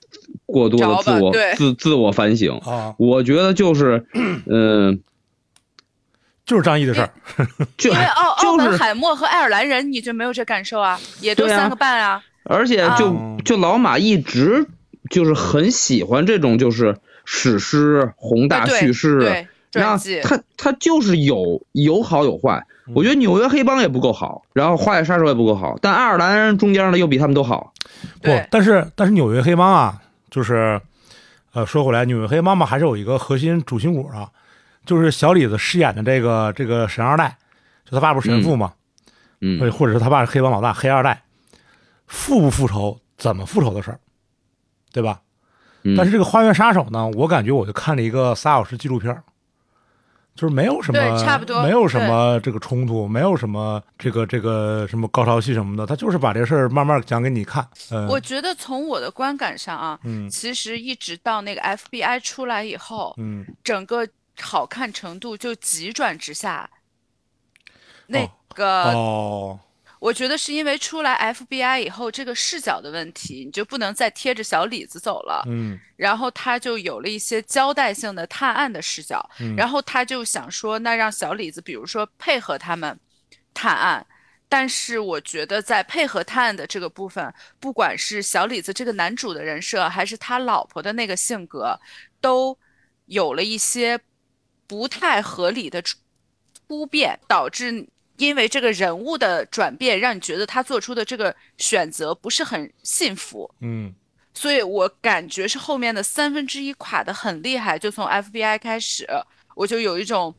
[0.45, 2.57] 过多的着自我自自我反省。
[2.57, 4.05] 啊，我觉得就是，
[4.45, 4.99] 嗯、
[6.45, 7.11] 就是张译的事儿，
[7.77, 12.21] 就因为奥奥就是本海默和爱尔兰人，你就没有这感受啊，也都三个半啊。
[12.47, 14.67] 而且就、啊就老马一直
[15.09, 22.65] 就是很喜欢这种就是史诗宏大叙事，对然后，他他就是有有好有坏。
[22.93, 27.73] 我觉得纽约黑帮也不够好，然后花月杀手也不够好，但爱尔兰人中间呢又比他们都好。
[28.21, 30.79] 不，但是但是纽约黑帮啊，就是，
[31.51, 34.29] 呃，说回来，纽约黑帮嘛，还是有一个核心主心骨啊，
[34.85, 37.35] 就是小李子饰演的这个这个神二代，
[37.83, 38.71] 就他爸不是神父嘛，
[39.41, 41.21] 嗯或者或者是他爸是黑帮老大黑二代，
[42.07, 43.99] 复不复仇，怎么复仇的事儿，
[44.91, 45.21] 对吧？
[45.83, 49.23] 嗯但是这个花园杀手呢，我感觉我就看了一个仨小时纪录片儿，
[50.35, 57.65] 就是没有什么，对差不多没有什么这个冲突，没有什么这个这个什么高潮戏什么的，他就是把这事儿慢慢讲给你看。
[57.91, 64.05] 嗯，我觉得从我的观感上啊，嗯其实一直到那个 FBI 出来以后，嗯整个
[64.41, 66.69] 好看程度就急转直下。
[68.07, 69.59] 那哦个，哦，
[69.99, 75.43] 我觉得是因为出来 FBI 以后，这个视角的问题，你就不能再贴着小李子走了。
[75.47, 82.97] 嗯然后他就有了一些交代性的探案的视角，嗯然后他就想说，那让小李子，比如说配合他们
[83.53, 84.05] 探案。
[84.49, 91.77] 但是我觉得在配合探案的这个部分，不管是小李子这个男主的人设，还是他老婆的那个性格，
[92.21, 92.57] 都
[93.07, 93.99] 有了一些
[94.65, 95.97] 不太合理的突
[96.67, 97.85] 突变，导致
[98.17, 103.49] 因为这个人物的转变，让你觉得他做出的这个选择不是很幸福。
[103.61, 103.93] 嗯
[104.33, 109.07] 所以我感觉是后面的三分之一垮的很厉害，就从 FBI 开始，
[109.55, 110.35] 我就有一种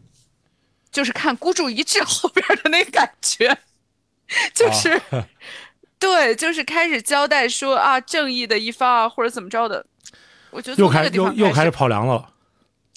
[0.93, 3.59] 就是看孤注一掷后边的那个感觉，
[4.55, 5.03] 就是、
[5.99, 9.85] 对，就是开始交代说啊正义的一方啊或者怎么着的，
[10.53, 12.35] 我觉得又开又又开始始跑凉子了。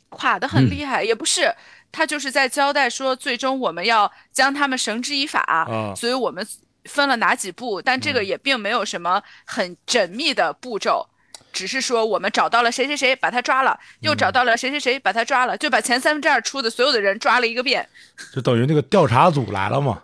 [0.10, 1.52] 垮的很厉害，也不是。
[1.91, 5.93] 他就是在交代说，最终我们要将他们绳之以法，啊。
[5.95, 6.45] 所以我们
[6.86, 11.08] 分了哪几步，但这个也并没有什么很缜密的步骤，
[11.54, 17.88] 只是说我们找到了谁谁谁，把他抓了，又找到了谁谁谁，把他抓了，就把前三分之二出的所有的人抓了一个遍。
[18.34, 20.01] 就等于那个调查组来了嘛，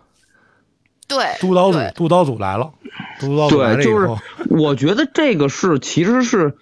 [1.08, 2.72] 对，督导组督导组来了，
[3.18, 4.18] 督导组来了对，就是以后，
[4.50, 6.56] 我觉得这个是其实是，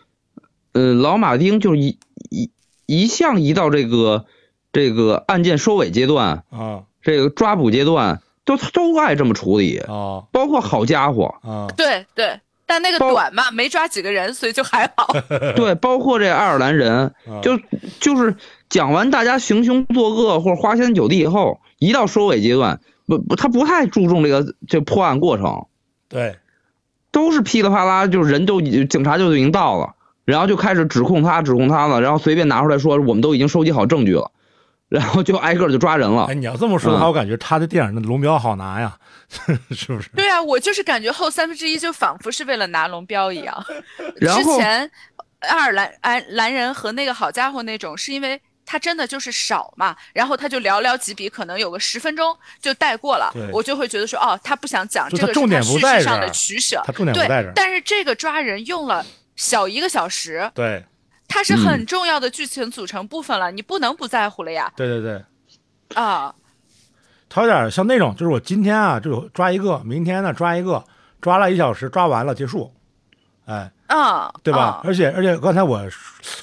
[0.72, 1.98] 呃，老马丁就是一
[2.30, 2.50] 一
[2.86, 4.24] 一向一到这个
[4.76, 6.82] 这个案件收尾阶段，啊。
[7.02, 10.20] 这个抓捕阶段，都都爱这么处理，啊。
[10.30, 11.66] 包括好家伙，啊。
[11.74, 15.08] 对对，但那个短嘛，没抓几个人，所以就还好。
[15.56, 16.92] 对，包括这爱尔兰人，
[17.24, 17.40] 啊。
[17.40, 17.58] 就
[17.98, 18.36] 就是
[18.68, 25.64] 讲完大家行凶作恶或者花天酒地以后，一到收尾阶段，不不，他不太注重这个这破案过程，
[26.10, 26.36] 对。
[27.12, 29.94] 都是噼里啪啦，就是人都已经警察就已经到了，
[30.26, 34.30] 然后就开始指控他，指控他了，然后随便拿出来说，我们都已经收集好证据了，
[34.88, 36.34] 然后就挨个就抓人了哎，。
[36.34, 38.96] 你要这么说的话，嗯我感觉他的电影的龙标好拿呀，
[39.70, 40.08] 是不是？
[40.14, 43.66] 对啊，我就是感觉后三分之一就仿佛是为了拿龙标一样。
[44.16, 44.90] 然后之前
[45.40, 56.82] 爱尔兰爱兰人和那个好家伙那种，是因为他真的就是少嘛，然后他就寥寥几笔，可能有个十分钟就带过了，我就会觉得说，哦，他不想讲，这个是他重点不叙在这儿事上的取舍。
[56.84, 59.04] 他重点不在这对儿，但是这个抓人用了
[59.36, 60.84] 小一个小时，对
[61.28, 64.72] 它是嗯很重要的剧情组成部分了，你不能不在乎了呀。
[64.76, 65.24] 对对对，
[65.94, 66.34] 啊，
[67.28, 70.84] 它有点像那种，就是我今天啊就抓一个，明天呢抓一个，
[71.20, 72.72] 抓了一小时，抓完了结束，
[73.46, 74.80] 哎，嗯，对吧？
[74.84, 75.80] 嗯而且而且刚才我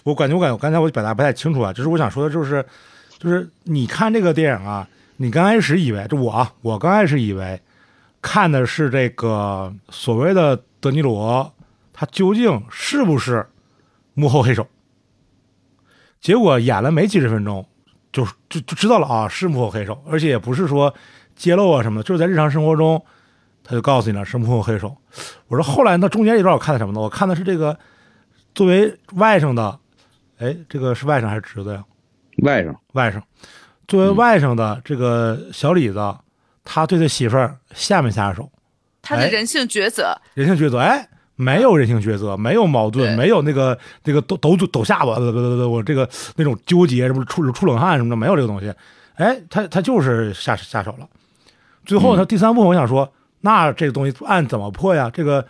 [0.03, 2.63] 我感觉我感觉刚才我表达不太清楚啊，就是我想说的就是
[3.17, 7.59] 就是你看这个电影啊，你刚开始以为就我啊，我刚开始以为
[8.21, 11.51] 看的是这个所谓的德尼罗，
[11.93, 13.47] 他究竟是不是
[14.13, 14.67] 幕后黑手？
[16.23, 17.67] 结果演了没几十分钟，
[18.13, 20.91] 就就就知道了啊，是幕后黑手，而且也不是说
[21.35, 23.05] 揭露啊什么的，就是在日常生活中，
[23.61, 24.95] 他就告诉你了是幕后黑手。
[25.49, 27.01] 我说后来那中间一段我看的什么呢？
[27.01, 27.77] 我看的是这个
[28.55, 29.77] 作为外甥的，
[30.39, 31.83] 哎，这个是外甥还是侄子呀？
[32.37, 33.21] 外甥，外甥，
[33.85, 36.15] 作为外甥的这个小李子，
[36.63, 38.43] 他对他媳妇儿下没下手？
[38.43, 38.59] 哎
[39.01, 48.73] 他的人性抉择，人性抉择，哎，没有人性抉择，没有矛盾，没有那个那个抖抖抖下巴，呃我这个那种纠结什么出出冷汗什么的，没有这个东西。
[49.15, 51.07] 哎，他他就是下下手了。
[51.85, 55.09] 最后他第三部分，我想说，那这个东西案怎么破呀？
[55.13, 55.45] 这个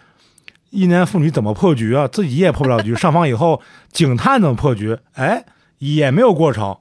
[0.70, 2.08] 一年妇女怎么破局啊？
[2.08, 4.98] 自己也破不了局，上访以后，警探怎么破局？
[5.14, 5.46] 哎，
[5.78, 6.78] 也没有过程，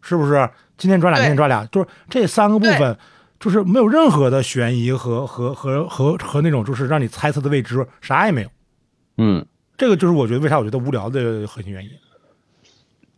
[0.00, 0.48] 是不是？
[0.78, 2.96] 今天抓俩，对明天抓俩，就是这三个部分，
[3.42, 8.48] 就是没有任何的悬疑和和和和和那种就是让你猜测的未知，啥也没有。
[9.18, 9.44] 嗯，
[9.76, 11.90] 这个就是我觉得为啥我觉得无聊的核心原因。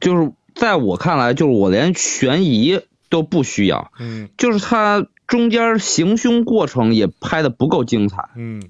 [0.01, 8.63] 就是在我看来，就是我连悬疑都不需要，嗯就是他中间行凶过程也拍的不够精彩，嗯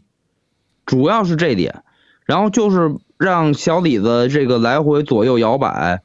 [0.84, 1.84] 主要是这点。
[2.24, 6.00] 然后就是让小李子这个来回左右摇摆，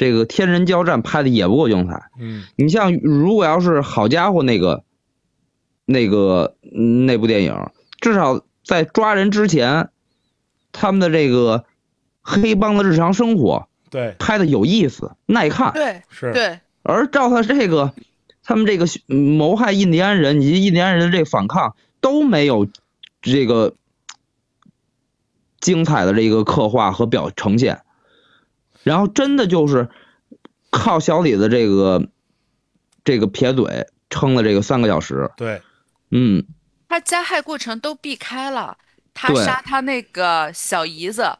[0.00, 2.10] 这个天人交战拍的也不够精彩。
[2.18, 4.82] 嗯你像如果要是好家伙那个
[5.84, 7.54] 那个嗯那部电影，
[8.00, 9.90] 至少在抓人之前，
[10.72, 11.66] 他们的这个
[12.22, 15.74] 黑帮的日常生活对，拍的有意思、耐看。
[15.74, 17.92] 对是，对而照他这个，
[18.42, 22.66] 他们这个嗯谋害印第安人以及印第安人的这个反抗都没有
[23.20, 23.74] 这个
[25.60, 27.82] 精彩的这个刻画和表呈现，
[28.82, 29.88] 然后真的就是
[30.70, 32.08] 靠小李子这个
[33.04, 35.60] 这个撇嘴撑了这个三个小时，对，
[36.10, 36.44] 嗯，
[36.88, 38.76] 他加害过程都避开了，
[39.12, 41.30] 他杀他那个小姨子，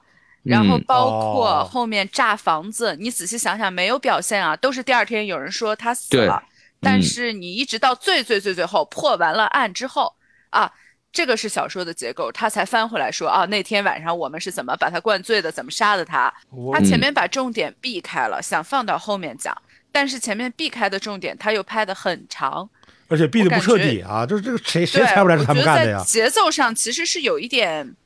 [0.43, 1.65] 然后嗯包括哦。
[1.65, 6.27] 后面炸房子，你仔细想想，没有表现啊，都是第二天有人说他死对。
[6.27, 6.43] 了，
[6.81, 10.15] 但嗯是你一直到最最最最后破完了案之后
[10.51, 10.73] 啊。
[11.13, 16.33] 这个是小说的结构，他才翻回来说啊，那天晚上我们是怎么把他灌醉的，怎么杀的他。
[16.73, 19.57] 他前面把重点避开了，想放到后面讲，
[19.91, 22.71] 但是前面避开的重点他又拍的很长，
[23.09, 25.99] 而且避的不彻底啊，就是这个谁谁对，猜不出来是他们我觉得干的呀？
[25.99, 27.97] 在节奏上其实是有一点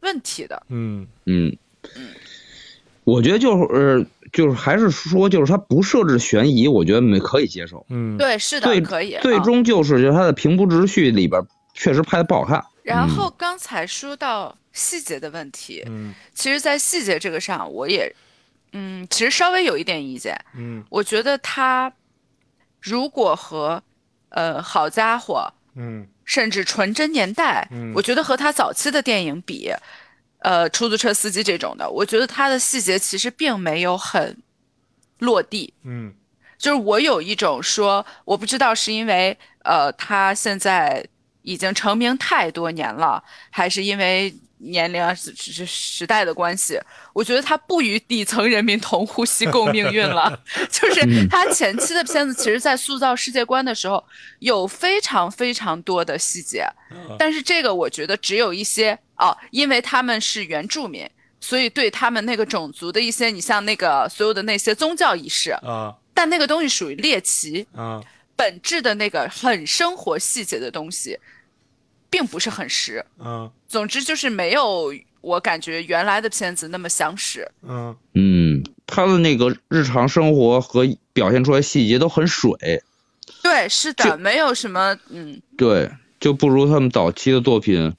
[0.00, 0.60] 问题的。
[0.70, 1.56] 嗯嗯
[1.94, 2.08] 嗯，
[3.04, 7.86] 我觉得就是呃就是还是说就是他不设置悬疑，我觉得没可以接受。
[7.90, 9.16] 嗯，对，是的，最可以。
[9.22, 11.40] 最嗯终就是就是他的平铺直叙里边
[11.80, 12.62] 确实拍的不好看。
[12.82, 18.14] 然后刚才说到细节的问题，嗯其实，在细节这个上，我也，
[18.72, 20.36] 嗯，其实稍微有一点意见。
[20.54, 21.90] 嗯我觉得他
[22.80, 23.82] 如果和，
[24.28, 29.72] 呃，好家伙，嗯甚至纯真年代，嗯我觉得和他早期的电影比，
[30.40, 34.36] 呃，出租车司机这种的，我觉得他的细节其实并没有很
[35.18, 35.72] 落地。
[35.84, 36.12] 嗯
[36.58, 41.04] 就是我有一种说，我不知道是因为呃他现在
[41.42, 46.78] 已经成名太多年了，还是因为年龄啊时时时代的关系，
[47.12, 50.38] 我觉得他不与底层人民同呼吸共命运了。
[50.70, 54.04] 就是他前期的片子，其实在塑造世界观的时候，
[54.40, 56.66] 有非常非常多的细节，
[57.18, 61.08] 但是这个我觉得只有一些哦，因为他们是原住民。
[61.42, 67.98] 所以对他们那个种族的一些，你像那个所有的那些宗教仪式，啊但那个东西属于猎奇，啊
[68.40, 71.18] 本质的那个很生活细节的东西，
[72.08, 73.04] 并不是很实。
[73.18, 77.46] 嗯总之就是没有我感觉原来的片子那么详实。
[77.62, 82.82] 嗯嗯，他的那个日常生活和表现出来细节都很水，
[83.42, 87.94] 对，是的，没有什么，嗯，对，就不如他们早期的作品，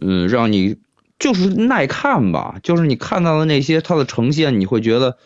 [0.00, 0.78] 嗯，让你
[1.18, 5.18] 就是耐看吧，就是你看到的那些它的呈现，你会觉得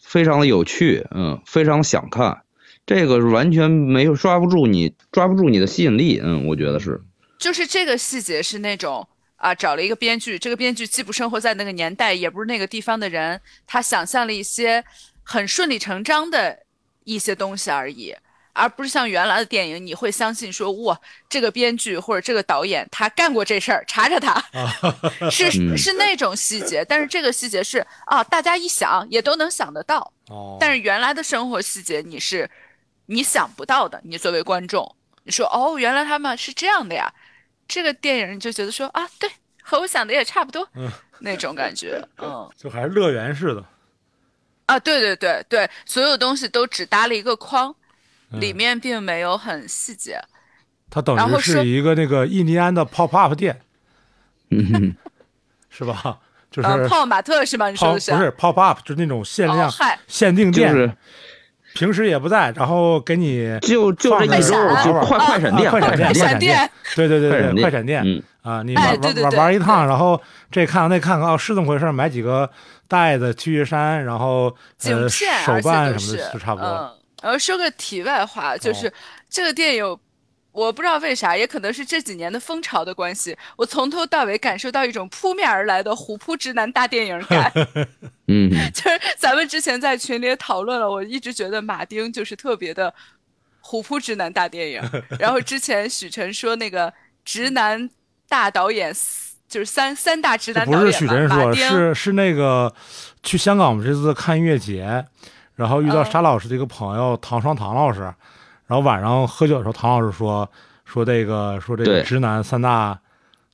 [0.00, 2.43] 非常的有趣，嗯，非常想看。
[2.86, 7.00] 这个是完全没有抓不住你，抓不住你的吸引力，嗯，我觉得是，
[7.38, 14.84] 就是这个细节是那种啊，找了一个编剧，这个编剧既不生活在那个年代，也不是那个地方的人，他想象了一些
[15.22, 16.58] 很顺理成章的
[17.04, 18.14] 一些东西而已。
[18.56, 20.96] 而不是像原来的电影，你会相信说，哇，
[21.28, 24.40] 这个编剧或者这个导演他干过这事儿，查查他，
[25.28, 26.84] 是嗯是那种细节。
[26.84, 30.12] 但是这个细节是啊，大家一想也都能想得到。
[30.28, 32.48] 哦，但是原来的生活细节你是
[33.06, 34.94] 你想不到的，你作为观众，
[35.24, 37.12] 你说哦，原来他们是这样的呀，
[37.68, 39.30] 这个电影你就觉得说啊，对，
[39.62, 40.90] 和我想的也差不多，嗯
[41.20, 43.64] 那种感觉，嗯 就还是乐园式的，
[44.66, 47.74] 啊，对对对对，所有东西都只搭了一个框，
[48.30, 50.20] 嗯里面并没有很细节。
[50.90, 53.60] 它等于是一个那个印第安的 pop up 店，
[54.50, 54.94] 嗯，
[55.68, 56.20] 是吧？
[56.50, 57.68] 就是嗯，泡泡玛特是吗？
[57.68, 60.96] 你说的是不是 pop up，就是那种限量哦，限定店，就是
[61.74, 68.02] 平时也不在，然后给你就就这一就快快闪电，啊快闪电闪闪电，对对对对快闪电
[68.42, 70.20] 啊，你哎玩玩玩一趟，然后
[70.50, 72.48] 这看看那看看哦，是这么回事儿，买几个
[72.88, 74.54] 袋子 T 恤衫，然后
[74.84, 76.68] 呃，手办什么的就差不多
[77.22, 78.92] 然后说个题外话，就是、哦
[79.30, 79.98] 这个电影，
[80.54, 87.52] 我不知道为啥，也可能是这几年的风潮的关系，我从头到尾感受到一种扑面而来的虎扑直男大电影感。
[88.28, 92.94] 嗯， 就是咱们之前在群里也讨论了，我一直觉得马丁就是特别的
[93.60, 94.80] 虎扑直男大电影。
[95.18, 96.92] 然后之前许晨说那个
[97.24, 97.90] 直男
[98.28, 98.94] 大导演，
[99.48, 102.72] 就是三三大直男不是男导演嘛，许晨说，是是那个
[103.24, 105.04] 去香港，我们这次看音乐节，
[105.56, 108.14] 然后遇到嗯沙老师的一个朋友唐双唐老师，
[108.66, 110.50] 然后晚上喝酒的时候，唐老师说
[110.84, 112.98] 说这个说这个直男三大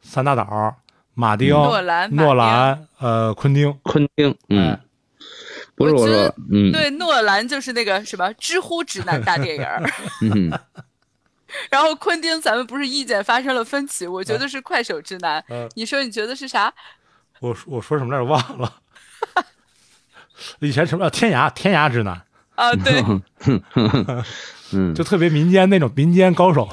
[0.02, 0.74] 三大岛，
[1.14, 4.80] 马丁、诺兰诺兰、呃昆汀，昆汀，嗯哎，
[5.74, 6.72] 不是我说嗯。
[6.72, 9.82] 对，诺兰就是那个什么知乎直男大电影儿，
[10.22, 10.50] 嗯，
[11.70, 16.72] 然后昆汀咱们不是意见发生了分歧，我觉得是快手直男，嗯你说你觉得是啥？
[17.40, 18.24] 我我说什么来着？
[18.24, 18.72] 忘了，
[20.60, 22.22] 以前什么天涯天涯直男，
[22.60, 23.02] 啊， 对，
[24.74, 26.68] 嗯 就特别民间那种民间高手，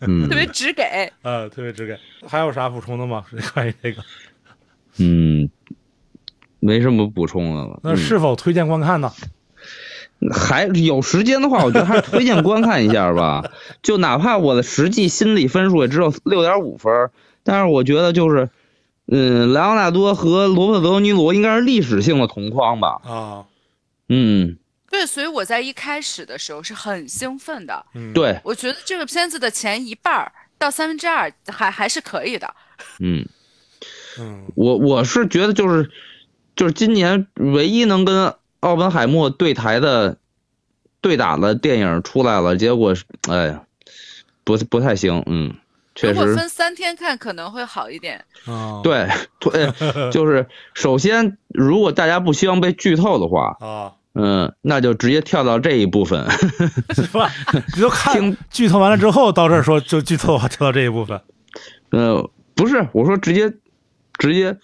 [0.00, 1.12] 嗯 特别直给。
[1.20, 1.94] 呃，特别直给。
[2.26, 3.22] 还有啥补充的吗？
[3.52, 4.02] 关于这个？
[4.98, 5.50] 嗯，
[6.58, 7.78] 没什么补充的了。
[7.82, 9.12] 那是否推荐观看呢？
[10.32, 13.44] 还有时间的话，我觉得还是推荐观看一下吧。
[13.82, 17.10] 就哪怕我的实际心理分数也只有六点五分，
[17.42, 18.48] 但是我觉得就是，
[19.06, 23.00] 嗯，莱昂纳多和罗伯特·德尼罗应该是历史性的同框吧。
[23.04, 23.44] 啊，
[24.08, 24.56] 嗯，
[24.90, 32.54] 对，所以我在一开始的时候是很兴奋的，嗯，，对，我觉得这个片子的前一半儿到三分之二还还是可以的。
[33.00, 33.26] 嗯，
[34.18, 35.90] 嗯，我我是觉得就是
[36.56, 40.16] 就是今年唯一能跟奥本海默对台的
[41.02, 43.64] 对打的电影出来了，结果是哎呀，
[44.44, 45.54] 不不太行，嗯，
[45.94, 46.20] 确实。
[46.20, 48.24] 如果分三天看可能会好一点。
[48.46, 49.72] 啊， 对，对，
[50.10, 56.26] 就是首先，如果大家不希望被剧透的话，啊，嗯，那就直接跳到这一部分。
[56.94, 57.30] 是吧？
[57.74, 61.20] 你就看听剧透完了之后，到这儿说就剧透的话，跳到这一部分。
[61.90, 63.52] 呃，不是，我说直接
[64.18, 64.58] 直接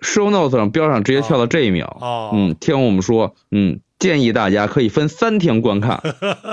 [0.00, 1.96] show notes 上标上直接跳到这一秒。
[2.00, 6.00] 哦，嗯，听我们说，嗯，建议大家可以分三天观看，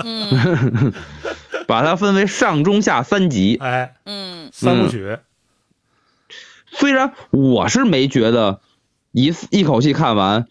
[0.05, 0.93] 嗯
[1.67, 3.57] 把它分为上中下三集。
[3.61, 5.17] 哎，嗯，三部曲，
[6.67, 8.61] 虽然我是没觉得
[9.11, 10.47] 一一口气看完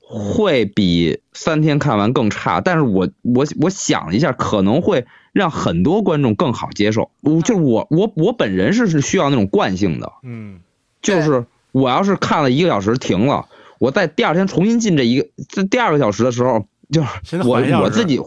[0.00, 7.10] 会比三天看完更差，但是我我我想了一下，可能会让很多观众更好接受。
[7.22, 10.60] 我就是我我我本人是是需要那种惯性的，嗯
[11.00, 13.48] 就是我要是看了一个小时停了，
[13.78, 18.20] 我在第二天重新进这一个这第二个小时的时候，就是我我自己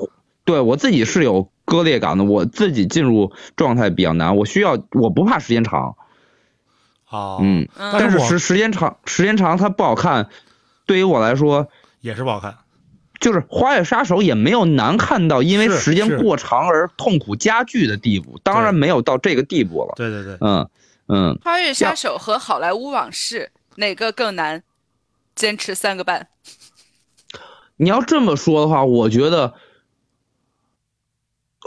[0.45, 5.95] 对我自己是有割裂感的，我自己进入状态比较难，我需要我不怕时间长，
[7.09, 10.29] 啊，嗯，嗯但是时时间长时间长它不好看，
[10.85, 11.67] 对于我来说。
[12.01, 12.55] 也是不好看。
[13.19, 19.93] 就是《花月杀手》也没有难看到因为时间过长而痛苦加剧的地步，当然没有到这个地步了。
[19.95, 20.69] 对对对，嗯
[21.07, 24.61] 嗯，花月杀手和好莱坞往事哪个更难？
[25.33, 26.27] 坚持三个半。
[27.77, 29.49] 你要这么说的话，我觉得《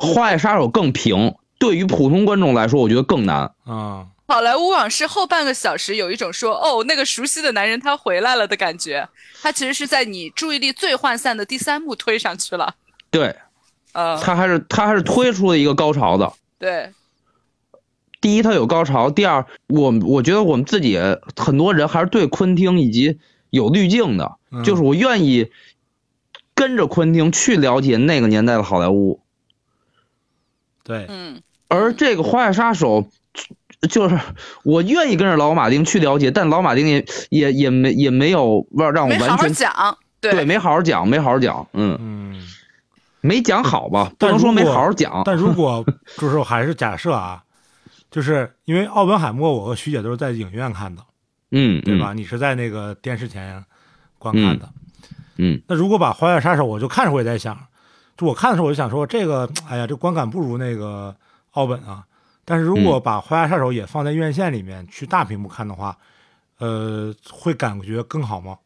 [0.00, 3.52] 花月杀手》更平，对于普通观众来说，我觉得更难。
[3.64, 9.08] 啊，好莱坞往事后半个小时有一种说哦那个熟悉的男人他回来了的感觉，
[9.42, 12.74] 他其实是在你注意力最涣散的第三幕推上去了。
[13.10, 13.34] 对
[13.92, 16.32] 呃，他还是他还是推出了一个高潮的。
[16.58, 16.90] 对，
[18.20, 20.98] 第一，他有高潮；第二，我我觉得我们自己
[21.36, 23.18] 很多人还是对昆汀以及
[23.50, 25.50] 有滤镜的，嗯就是我愿意
[26.54, 29.20] 跟着昆汀去了解那个年代的好莱坞。
[30.88, 33.06] 对，嗯，而这个《花月杀手》，
[33.88, 34.18] 就是
[34.64, 39.98] 我愿意跟着老马丁去了解，但老马丁也也也没也没有让让我没好好完全讲。
[40.20, 42.42] 对没好好讲，没好好讲，嗯，嗯。
[43.20, 45.22] 没讲好吧，不能说没好好讲。
[45.24, 45.84] 但如果
[46.18, 47.42] 就是我还是假设啊，
[48.10, 51.02] 就是因为奥本海默，我和徐姐都是在影院看的，
[51.50, 52.14] 嗯，对吧？
[52.14, 53.62] 你是在那个电视前
[54.18, 54.68] 观看的。
[55.36, 55.60] 嗯？
[55.68, 57.58] 那如果把《花月杀手》，我就看着我也在想，
[58.18, 61.16] 就我看的时候我就想说，这个哎呀，这观感不如那个
[61.52, 62.04] 奥本啊。
[62.44, 65.96] 但是如果把《花月杀手》也放在院线里面去大屏幕看的话，
[66.58, 68.58] 呃，会感觉更好吗？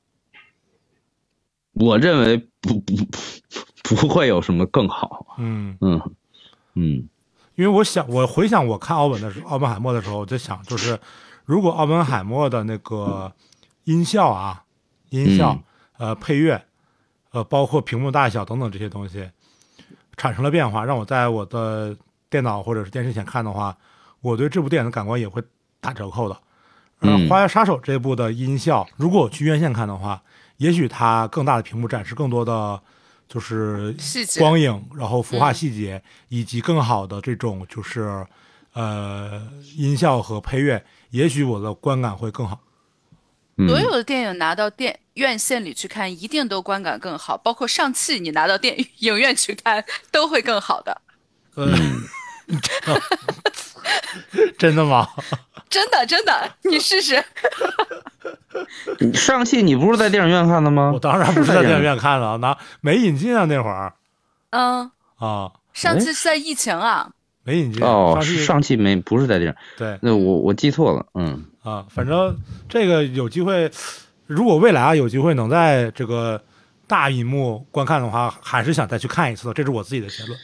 [1.74, 2.94] 嗯，我认为不不
[3.82, 5.36] 不不会有什么更好。
[5.38, 6.00] 嗯，嗯
[6.74, 7.08] 嗯
[7.56, 10.98] 因为我想，我回想我看奥本的时候，奥本海默的时候，我在想，就是
[11.44, 13.30] 如果奥本海默的那个
[13.84, 14.64] 音效啊、
[15.10, 15.58] 音效、
[15.98, 16.64] 呃配乐，
[17.32, 19.28] 呃，包括屏幕大小等等这些东西
[20.22, 21.96] 产生了变化，让我在我的
[22.30, 23.76] 电脑或者是电视前看的话，
[24.20, 25.42] 我对这部电影的感官也会
[25.80, 26.38] 打折扣的。
[27.00, 30.22] 呃，嗯《花月杀手》这部的音效，如果我去院线看的话，
[30.58, 32.80] 也许它更大的屏幕展示更多的
[33.26, 33.92] 就是
[34.38, 38.24] 光影，然后服化嗯细节，以及更好的这种就是
[38.74, 39.42] 呃
[39.76, 42.60] 音效和配乐，也许我的观感会更好。
[43.58, 43.68] 嗯。
[43.68, 51.00] 所有的电影拿到电院线里去看，一定都观感更好，包括上汽你拿到电影院去看都会更好的，
[51.56, 52.02] 嗯，
[54.58, 55.08] 真的吗？
[55.68, 57.22] 真的真的，你试试。
[59.14, 60.90] 上汽你不是在电影院看的吗？
[60.92, 63.94] 我当然不是在电影院看的，那没引进啊，那会儿。
[64.50, 67.10] 嗯，啊，上汽是在疫情啊，
[67.44, 67.82] 没引进。
[67.82, 69.98] 哦，上汽没不是在电影，对。
[70.02, 72.36] 那我我记错了，嗯啊，反正
[72.68, 73.70] 这个有机会，
[74.26, 76.42] 如果未来啊有机会能在这个
[76.86, 80.38] 大荧幕观看的话，还是想再去看一次的，这是我自己的结论。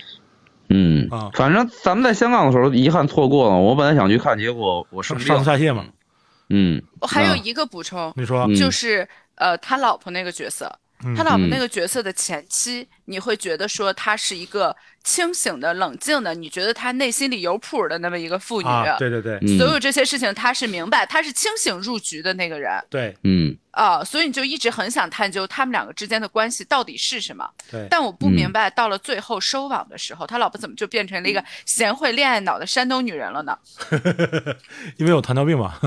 [0.70, 5.86] 嗯啊反正咱们在香港的时候遗憾错过了，我本来想去看，结果我上上吐，下泻嘛，
[6.50, 10.78] 嗯，啊我还有一个补充，你说嗯就是呃，他老婆那个角色，嗯
[11.16, 14.74] 他老婆嗯那个角色的前妻，你会觉得说她是一个
[15.04, 18.68] 清醒的、冷静的，你觉得她内心里有谱的那么一个妇女。
[18.68, 19.38] 啊，对对对。
[19.42, 22.72] 嗯所有这些事情她是明白，她是清醒入局的那个人。
[22.90, 23.56] 对嗯。
[23.70, 27.48] 啊、所以你就一直很想探究他们两个之间的关系到底是什么。
[27.70, 33.56] 对，但我不明白，到了最后收网的时候，他老婆怎么就变成了一个贤惠恋爱脑的山东女人了呢？
[34.98, 35.78] 因为有糖尿病嘛，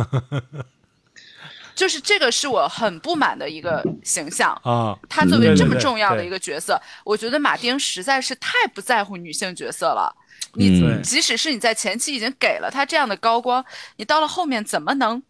[1.75, 4.51] 就是这个是我很不满的一个形象。
[4.63, 10.13] 啊，他作为这么重要的一个角色，我觉得马丁实在是太不在乎女性角色了。
[10.53, 13.63] 你即使是你在前期已经给了他这样的高光，
[13.95, 15.21] 你到了后面怎么能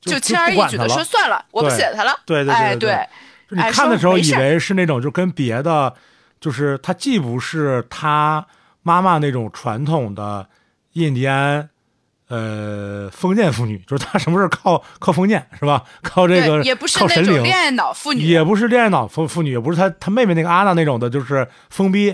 [0.00, 2.16] 就轻而易举的说算了，我不写他了？
[2.24, 3.08] 对对对哎，对
[3.48, 5.92] 你哎看的时候以为是那种就跟别的，
[6.40, 8.46] 就是他既不是他
[8.82, 10.48] 妈妈那种传统的
[10.92, 11.68] 印第安，
[12.28, 15.82] 呃，封建妇女，就是她什么事儿靠靠封建是吧？
[16.02, 22.10] 靠这个，也不是靠神灵，那种恋爱脑妇女，也不是恋爱脑妇妇女，也不是她她妹妹那个阿娜那种的，就是疯逼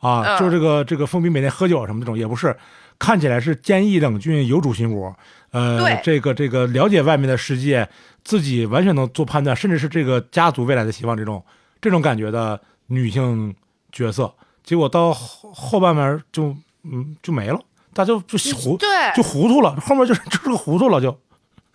[0.00, 2.56] 啊，嗯就是这个这个疯逼每天喝酒什么这种，也不是，
[2.98, 5.14] 看起来是坚毅冷峻、有主心骨，
[5.50, 7.86] 呃，这个这个了解外面的世界，
[8.24, 11.44] 自己完全能做判断，甚至是这个家族未来的希望这种
[11.80, 13.54] 这种感觉的女性
[13.92, 14.32] 角色，
[14.64, 17.60] 结果到后后半面就嗯就没了，
[17.98, 21.18] 大家就就糊对，就糊涂了，后面就是就是个糊涂了就。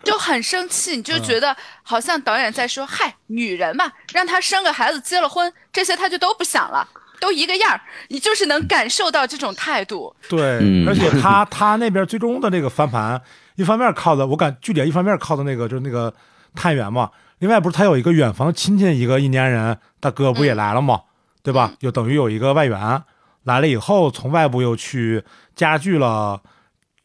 [0.02, 6.88] 就很生气，你就嗯觉得好像导演在说：“嗨，女人嘛，让她生个孩子、结了婚，这些她就都不想了，
[7.20, 10.16] 都一个样儿。”你就是能感受到这种态度。
[10.30, 13.20] 对，嗯而且 他他那边最终的这个翻盘，
[13.56, 16.12] 一方面靠的我感剧点一方面靠的那个就是那个
[16.54, 17.10] 探员嘛，
[17.40, 21.00] 另外不是他有一个远房亲戚一个印第安人大哥不也来了吗？
[21.42, 21.72] 对吧？
[21.78, 23.02] 就等于有一个外援
[23.44, 25.22] 来了以后，从外部又去
[25.54, 26.42] 加剧了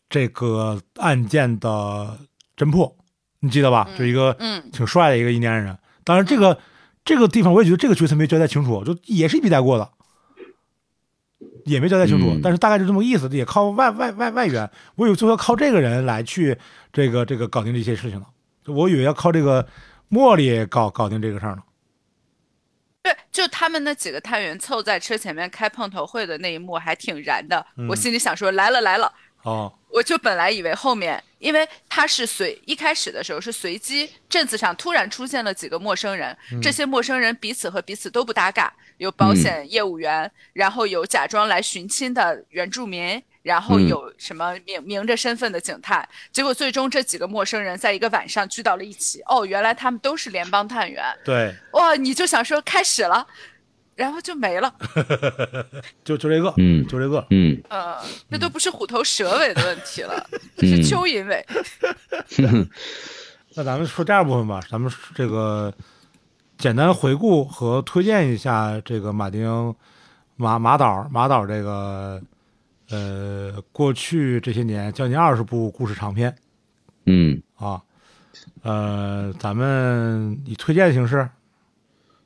[0.09, 2.17] 这个案件的
[2.57, 2.95] 侦破，
[3.41, 3.87] 你记得吧？
[3.97, 5.77] 就一个嗯，挺帅的一个印第安人。
[6.03, 6.57] 当然，这个
[7.05, 9.89] 这个地方我也觉得这个角色没交代清楚，就也是一笔带过的，
[11.65, 12.31] 也没交代清楚。
[12.31, 14.69] 嗯但是大概就这么个意思，也靠外外外外援。
[14.95, 16.57] 我以为最后靠这个人来去
[16.91, 18.25] 这个这个搞定这些事情呢，
[18.67, 19.67] 我以为要靠这个
[20.09, 21.63] 茉莉搞搞定这个事儿呢。
[23.01, 27.65] 对，就他们那几个探员凑在车前面开碰头会的那一幕还挺燃的。
[27.87, 29.11] 我心里想说：“来了来了。”
[29.43, 43.87] 哦，我就本来以为后面，因为他是随一开始的时候是随机镇子上突然出现了几个陌生人，这些陌生人彼此和彼此都不搭嘎，有保险业务员，然后有假装来寻亲的原住民，然后嗯。
[43.87, 53.25] 有什么明明着身份的警探，结果最终这几个陌生人在一个晚上聚到了一起，哦，原来他们都是联邦探员，对，哇，你就想说开始了，
[53.95, 54.73] 然后就没了，
[56.03, 57.25] 就就这个，嗯就这个。
[57.31, 57.61] 嗯。
[57.69, 57.97] 呃，
[58.29, 61.45] 这都不是虎头蛇尾的问题了，这是蚯蚓尾。
[63.55, 65.73] 那咱们说第二部分吧，咱们这个
[66.57, 69.73] 简单回顾和推荐一下这个马丁
[70.35, 72.21] 马马导马导这个
[72.89, 76.35] 呃过去这些年将近二十部故事长片
[77.05, 77.81] 嗯，啊，
[78.63, 81.27] 呃，咱们以推荐形式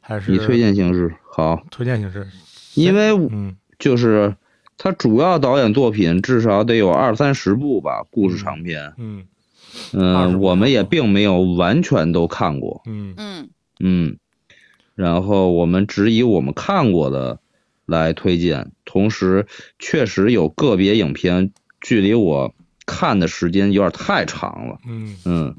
[0.02, 2.28] 还是以推荐形式好，推荐形式？
[2.76, 4.36] 因为嗯就是
[4.78, 8.94] 他主要导演作品至少得有二三十部吧，故事长片。
[8.98, 9.26] 嗯
[9.92, 12.82] 嗯、20部我们也并没有完全都看过。
[12.86, 13.50] 嗯嗯
[13.80, 14.18] 嗯，
[14.96, 17.40] 然后我们只以我们看过的
[17.86, 19.46] 来推荐，同时
[19.80, 22.54] 确实有个别影片距离我
[22.86, 24.78] 看的时间有点太长了。
[24.88, 25.56] 嗯嗯，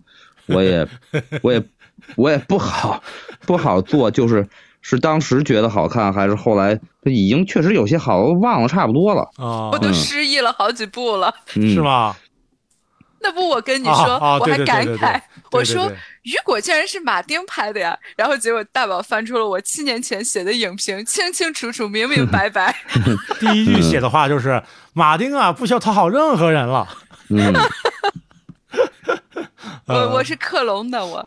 [0.46, 0.86] 我也
[1.42, 1.62] 我也
[2.16, 3.02] 我也不好
[3.40, 4.48] 不好做，就是
[4.80, 9.22] 是当时觉得好看，还是后来已经确实有些好忘了差不多了？
[9.36, 11.34] 啊我，都嗯失忆了好几部了。
[11.56, 11.80] 嗯、是？
[11.80, 12.14] 吗？
[13.20, 15.20] 那不我跟你啊说，我还感对对对对慨，
[15.50, 22.74] 我说对对对雨果竟然是马丁拍的呀，然后结果大宝翻出了我七年前写的影评，清清楚楚、明明白白。
[23.38, 24.62] 第一句写的话就是
[24.94, 26.88] 马丁啊，不需要讨好任何人了。
[27.28, 27.52] 嗯
[29.86, 31.26] 我呃我是克隆的，我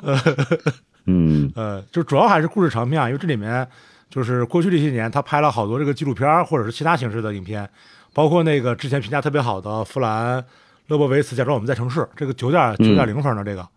[1.05, 3.67] 嗯呃，就主要还是故事长篇啊，因为这里面
[4.09, 7.69] 就是过去这些年他拍了好多这个纪录片儿或者是其他形式的影片，
[8.13, 10.43] 包括那个之前评价特别好的弗兰
[10.87, 13.67] 勒伯维茨《假装我们在城市》，这个九点九点零分的这个、嗯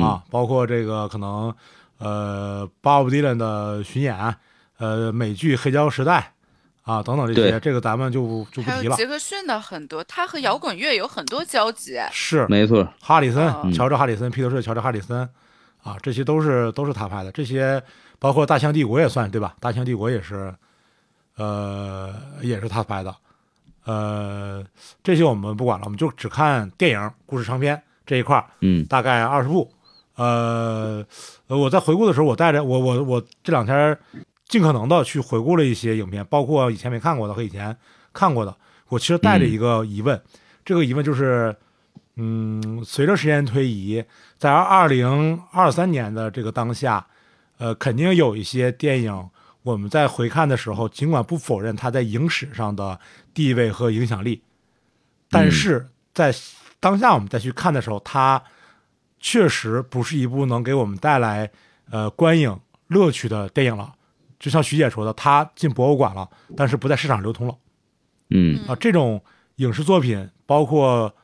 [0.00, 1.54] 啊，包括这个可能
[1.98, 4.34] 呃，Bob Dylan 的巡演，
[4.78, 6.32] 呃美剧《黑胶时代》
[6.90, 8.72] 啊等等这些，这个咱们就就不提了。
[8.72, 11.98] 还有杰克逊的很多，他和摇滚乐有很多交集。
[12.10, 15.28] 是没错，哈里森，嗯乔治哈里森，披头士的乔治哈里森，
[15.82, 17.30] 啊，这些都是都是他拍的。
[17.30, 17.82] 这些
[18.18, 19.54] 包括《大象帝国》也算对吧？
[19.60, 20.54] 《大象帝国》也是，
[21.36, 23.14] 呃，也是他拍的。
[23.84, 24.64] 呃，
[25.02, 29.70] 这些我们不管了，我们就只看电影、故事长片这一块儿，嗯大概二十部。
[30.16, 31.04] 呃，
[31.46, 33.98] 呃我在回顾的时候，我带着我我我这两天
[34.46, 37.76] 尽可能的去回顾了一些影片，包括以前没看过的和以前
[38.12, 38.54] 看过的。
[38.88, 40.20] 我其实带着一个疑问，
[40.66, 41.56] 这个疑问就是，
[42.16, 44.04] 嗯，随着时间推移，
[44.36, 47.06] 在二零二三年的这个当下，
[47.56, 49.30] 呃，肯定有一些电影
[49.62, 53.00] 我们在回看的时候，尽管不否认它在影史上的
[53.32, 54.42] 地位和影响力，
[55.30, 56.30] 但是在
[56.82, 58.42] 当下我们再去看的时候，它
[59.20, 61.48] 确实不是一部能给我们带来
[61.88, 62.58] 呃观影
[62.88, 63.94] 乐趣的电影了。
[64.40, 67.54] 就像徐姐说的，它进博物馆了，但是不在市场流通了。
[68.30, 69.22] 嗯啊，这种
[69.56, 71.14] 影视作品，包括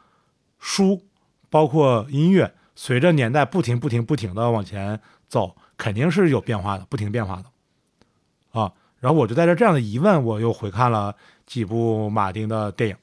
[0.60, 1.02] 书，
[1.50, 8.60] 包括音乐，随着年代不停、不停、不停的往前走，肯定是有变化的，不停变化的。
[8.60, 12.96] 啊，然后我就带着这样的疑问，我又回看了几部马丁的电影。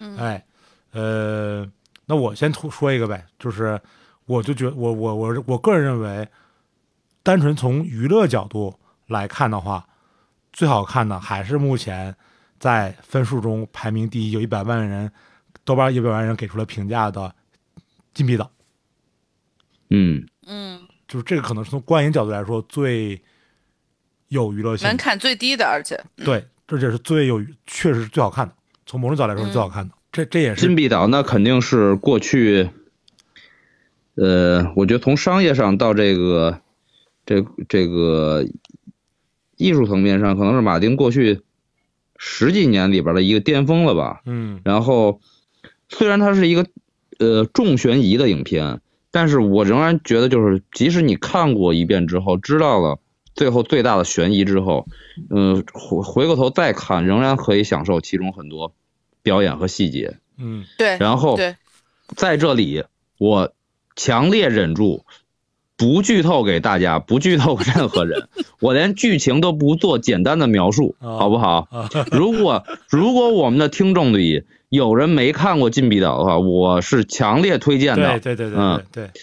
[0.00, 0.46] 嗯哎，
[0.94, 1.70] 呃，
[2.06, 3.78] 那我先突说一个呗，就是
[4.24, 6.26] 我就觉我我我我个人认为，
[7.22, 8.78] 单纯从娱乐角度
[9.08, 9.86] 来看的话，
[10.52, 12.16] 最好看的还是目前
[12.58, 15.12] 在分数中排名第一，有一百万人，
[15.64, 17.20] 豆瓣一百万人给出了评价的
[18.14, 18.44] 《禁闭岛》，
[19.90, 20.26] 嗯。
[20.46, 23.18] 嗯，就是这个可能是从观影角度来说最
[24.28, 25.98] 有娱乐性，门槛最低的，而且。
[26.16, 29.94] 对，这就是最有，确实是最好看的，从某种角度来说是最好看的。
[30.14, 32.70] 这这也是金币岛那肯定是过去，
[34.14, 36.60] 呃，我觉得从商业上到这个
[37.26, 38.46] 这这个
[39.56, 41.40] 艺术层面上，可能是马丁过去
[42.16, 44.22] 十几年里边的一个巅峰了吧。
[44.24, 45.20] 嗯然后，
[45.88, 46.64] 虽然它是一个
[47.18, 53.00] 呃重悬疑的影片，但是我仍然觉得，就是即使你看过一遍之后，知道了
[53.34, 54.86] 最后最大的悬疑之后，
[55.28, 58.72] 嗯、回回过头再看，仍然可以享受其中很多
[59.24, 60.18] 表演和细节。
[60.38, 61.56] 嗯对，然后对，
[62.14, 62.84] 在这里，
[63.18, 63.52] 我
[63.96, 65.04] 强烈忍住，
[65.76, 68.28] 不剧透给大家，不剧透任何人，
[68.60, 71.66] 我连剧情都不做简单的描述，哦好不好？
[71.70, 78.18] 啊如果如果我们的听众里有人没看过《禁闭岛》的话，我是强烈推荐的。
[78.18, 79.20] 对对对对嗯对对，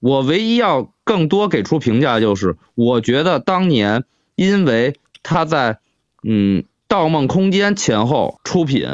[0.00, 5.78] 我唯一要更多给出评价就是，我觉得当年因为他在
[6.22, 8.86] 嗯《盗梦空间》前后出品，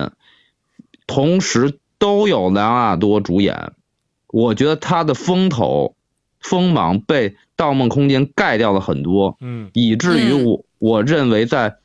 [1.09, 3.73] 同时都有莱昂纳多主演，
[4.29, 5.97] 我觉得他的风头
[6.39, 9.37] 锋芒被《盗梦空间》盖掉了很多。
[9.41, 11.79] 嗯以至于嗯我我认为在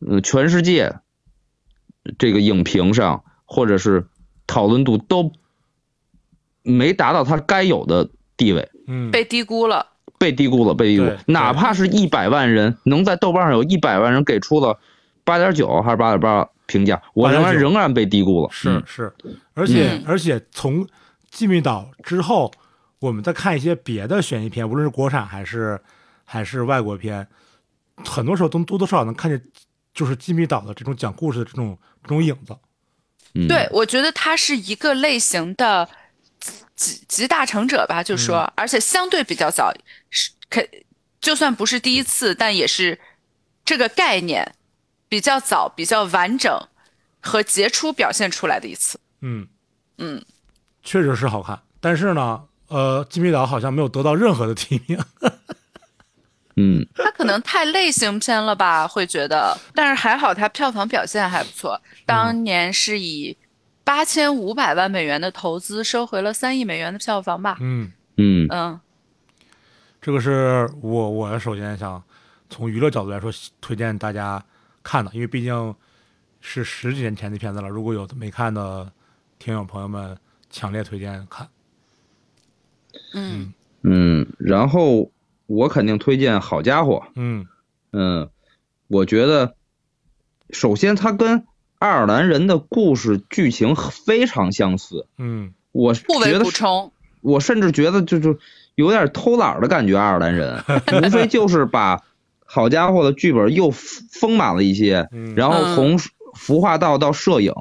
[0.00, 0.94] 嗯全世界
[2.16, 4.06] 这个影评上或者是
[4.46, 5.32] 讨论度都
[6.62, 9.88] 没达到他该有的地位，嗯，被低估了。
[10.16, 11.18] 被低估了，被低估对。
[11.26, 14.78] 哪怕是一百万人能在豆瓣上有一百万人给出了
[15.24, 18.48] 八点九还是八点八评价，我仍然仍然被低估了。
[18.64, 18.82] 嗯。
[18.84, 18.84] 是。
[18.86, 19.14] 是，
[19.54, 20.04] 而且、嗯。
[20.06, 20.84] 而且从
[21.30, 22.52] 《禁闭岛》之后，
[22.98, 25.80] 我们再看一些别的悬疑片，无论是国产还是
[26.24, 27.26] 还是外国片，
[28.04, 29.40] 很多时候都多多少少能看见，
[29.92, 32.56] 就是《禁闭岛》的这种讲故事的这种这种影子。
[33.34, 35.88] 嗯，对，我觉得它是一个类型的
[36.76, 39.72] 集集大成者吧，就说，而且相对比较早，
[40.08, 40.64] 是可
[41.20, 42.98] 就算不是第一次，但也是
[43.64, 44.54] 这个概念
[45.14, 46.52] 比较早、比较完整
[47.20, 48.98] 和杰出表现出来的一次。
[49.20, 49.46] 嗯。
[49.98, 50.20] 嗯，
[50.82, 54.98] 确实是好看，但是呢，呃，《禁闭岛》好像没有得到任何的提名。
[56.56, 56.84] 嗯。
[56.96, 63.36] 它可能太类型片了吧，会觉得，但是还好他票房表现还不错，当年是以
[63.84, 67.56] 八千五百万美元的投资收回了三亿美元的票房吧。
[67.60, 68.48] 嗯，嗯。
[68.50, 68.80] 嗯。
[70.02, 72.02] 这个是我我首先想
[72.50, 74.44] 从娱乐角度来说，推荐大家
[74.84, 75.74] 看的，因为毕竟
[76.40, 77.68] 是十几年前的片子了。
[77.68, 78.92] 如果有没看的
[79.40, 80.16] 听友朋友们，
[80.50, 81.48] 强烈推荐看。
[83.14, 85.10] 嗯嗯，然后
[85.46, 87.02] 我肯定推荐《好家伙》。
[87.16, 87.46] 嗯
[87.92, 88.30] 嗯，
[88.86, 89.56] 我觉得
[90.50, 91.46] 首先它跟
[91.78, 96.92] 爱尔兰人的故事剧情非常相似，嗯我觉得是补充。
[97.20, 98.38] 我甚至觉得就是
[98.74, 99.98] 有点偷懒的感觉。
[99.98, 100.62] 爱尔兰人
[101.02, 102.02] 无非就是把
[102.54, 105.98] 好家伙的剧本又丰满了一些，嗯然后从
[106.34, 107.52] 服化道到摄影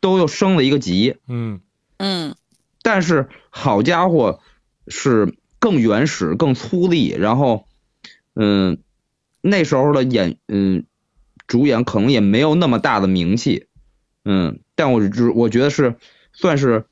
[0.00, 1.16] 都又升了一个级。
[1.28, 1.60] 嗯
[1.98, 2.34] 嗯
[2.80, 4.40] 但是好家伙
[4.88, 7.66] 是更原始、更粗粝，然后，
[8.34, 8.78] 嗯，
[9.42, 10.86] 那时候的演，嗯，
[11.46, 13.66] 主演可能也没有那么大的名气，
[14.24, 15.96] 嗯，但我只我觉得是
[16.32, 16.86] 算是，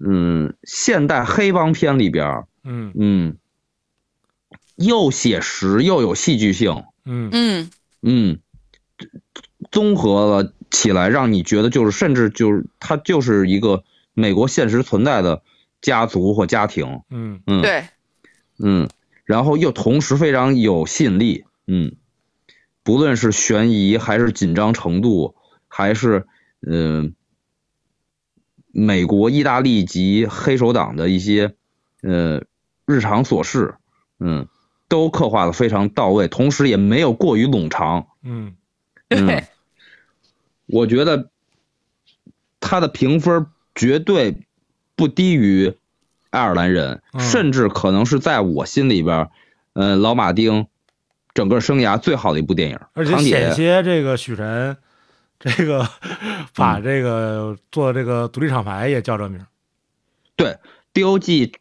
[0.00, 3.36] 嗯，现代黑帮片里边儿，嗯嗯，
[4.78, 7.28] 又写实又有戏剧性，嗯。
[7.32, 7.70] 嗯。
[8.00, 8.38] 嗯，
[9.70, 13.82] 综合了起来，让你觉得就是，甚至就是它就是一个
[14.14, 15.42] 美国现实存在的
[15.80, 17.42] 家族或家庭，嗯。
[17.46, 17.88] 嗯，，对，
[18.58, 18.88] 嗯，
[19.24, 21.96] 然后又同时非常有吸引力，嗯，
[22.84, 25.34] 不论是悬疑还是紧张程度，
[25.66, 26.24] 还是
[26.64, 27.14] 嗯、
[28.72, 31.54] 美国、意大利及黑手党的一些
[32.02, 32.44] 呃
[32.86, 33.74] 日常琐事，
[34.20, 34.46] 嗯，
[34.88, 38.08] 都刻画的非常到位，同时也没有过于冗长。
[38.22, 38.56] 嗯
[39.08, 39.46] 对嗯，
[40.66, 41.30] 我觉得
[42.60, 44.42] 他的评分绝对
[44.96, 45.74] 不低于
[46.30, 49.30] 爱尔兰人，嗯甚至可能是在我心里边儿，
[49.72, 50.66] 呃，老马丁
[51.32, 52.78] 整个生涯最好的一部电影。
[52.92, 54.76] 而且险些这个许晨，
[55.38, 55.88] 这个
[56.54, 59.46] 把这个做这个独立厂牌也叫这名。
[60.36, 60.58] 对
[60.92, 61.52] DOG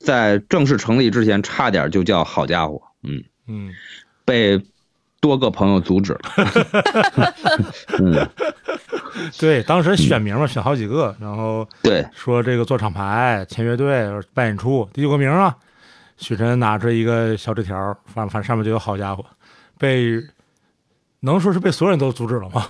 [0.00, 3.72] 在正式成立之前，差点就叫好家伙，嗯，嗯。
[4.24, 4.60] 被
[5.20, 6.20] 多个朋友阻止了。
[7.98, 8.28] 嗯，
[9.38, 15.56] 对，当时选名嘛，选好几个，然后对，说这个做厂牌、签乐队、办演出，第九个名啊，
[16.16, 17.76] 许晨拿着一个小纸条，
[18.06, 19.24] 反反正上面就有好家伙，
[19.78, 20.22] 被
[21.20, 22.66] 能说是被所有人都阻止了吗？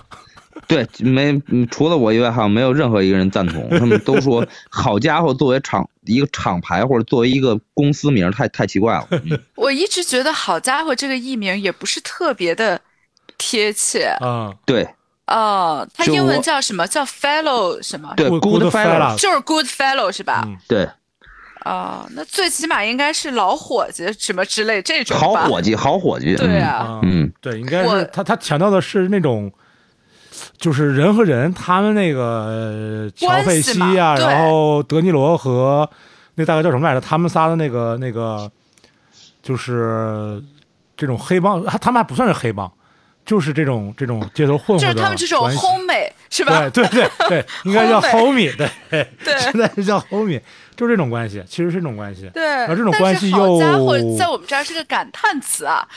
[0.67, 3.67] 对，没嗯除了我以外，好像没有任何一个人赞同。
[3.77, 9.07] 他们都说， 好家伙，作为厂一个厂牌或者作为一个公司名，太太奇怪了。
[9.11, 12.79] 嗯 我一直觉得“好家伙”这个艺名也不是特别的
[13.37, 14.15] 贴切。
[14.21, 14.87] 啊、对
[15.27, 16.85] 哦，它英文叫什么？
[16.87, 18.13] 叫 fellow 什么？
[18.15, 20.43] 对 Good Fellow，Fellow 就是 good fellow 是吧？
[20.45, 20.89] 嗯对，
[21.65, 25.33] 哦，那最起码应该是老伙计什么之类这种好？
[25.47, 26.33] 伙计，好伙计。
[26.35, 29.51] 嗯，对啊，啊，嗯，对，应该我是他他强调的是那种。
[30.61, 35.89] 就是人和人，他们那个呃乔关佩西呀、系嘛对然后德尼罗和
[36.35, 37.01] 那大哥叫什么来着？
[37.01, 38.49] 他们仨的那个那个，
[39.41, 40.41] 就是
[40.95, 42.71] 这种黑帮，他他们还不算是黑帮，
[43.25, 46.69] 就是这种这种街头混混就是的他们这种 homie 是吧？
[46.69, 48.69] 对对对对， 应该叫 Homie 对
[49.23, 50.39] 对 现在是叫 homie，
[50.75, 52.29] 就是这种关系，其实是这种关系。
[52.33, 55.87] 对，而这种关系又好家伙又，在我们这儿是个感叹词啊！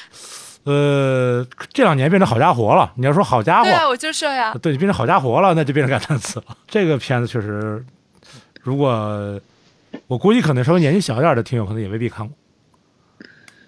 [0.64, 2.92] 呃，这两年变成好家伙了。
[2.96, 6.56] 你要说好家伙对，啊，我就说呀，对，变成好家伙了，那就变成感叹词了。
[6.66, 7.84] 这个片子确实，
[8.62, 9.40] 如果
[10.06, 12.36] 我估计可能稍微年纪小一点的听友可能也未必看过。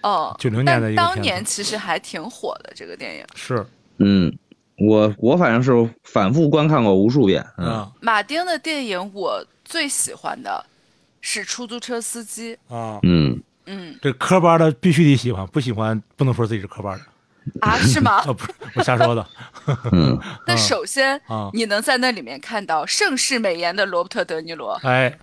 [0.03, 3.25] 哦，九零年的一个当年其实还挺火的这个电影。
[3.35, 3.65] 是
[3.99, 4.33] 嗯，
[4.79, 7.45] 我我反正是反复观看过无数遍。
[7.59, 10.65] 嗯，啊马丁的电影我最喜欢的
[11.21, 12.57] 是《出租车司机》。
[12.75, 17.05] 啊，嗯，嗯这科班的必须得喜欢，不喜欢不能说自己是科班的
[17.61, 18.13] 啊，是吗？
[18.23, 19.27] 啊， 不是我瞎说的
[19.93, 21.51] 嗯， 那首先啊。
[21.53, 25.17] 你能在那里面看到盛世美颜的罗伯特·德尼罗，哎，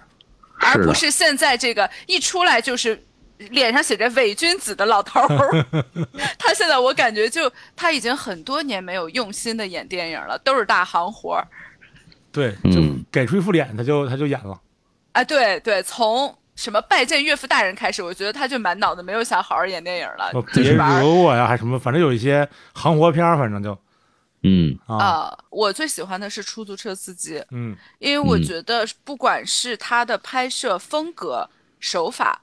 [0.60, 3.04] 而不，是现在这个一出来就是
[3.38, 5.66] 脸上写着伪君子的老头儿。
[6.40, 11.48] 他现在我感觉就他已经很多年没有用心的演电影了，都是大行活儿。
[12.32, 14.60] 对，就嗯给出一副脸，他就他就演了。
[15.12, 23.78] 啊，对对，从什么拜见岳父大人开始，我觉得他就满脑子没有想好好演电影了，就是我呀，还什么，反正有一些行活片儿，反正就
[24.44, 25.38] 嗯，啊，啊。
[25.50, 27.76] 我最喜欢的是出租车司机，嗯。
[28.00, 28.44] 因为我嗯。
[28.44, 31.50] 觉得不管是他的拍摄风格
[31.80, 32.42] 手法，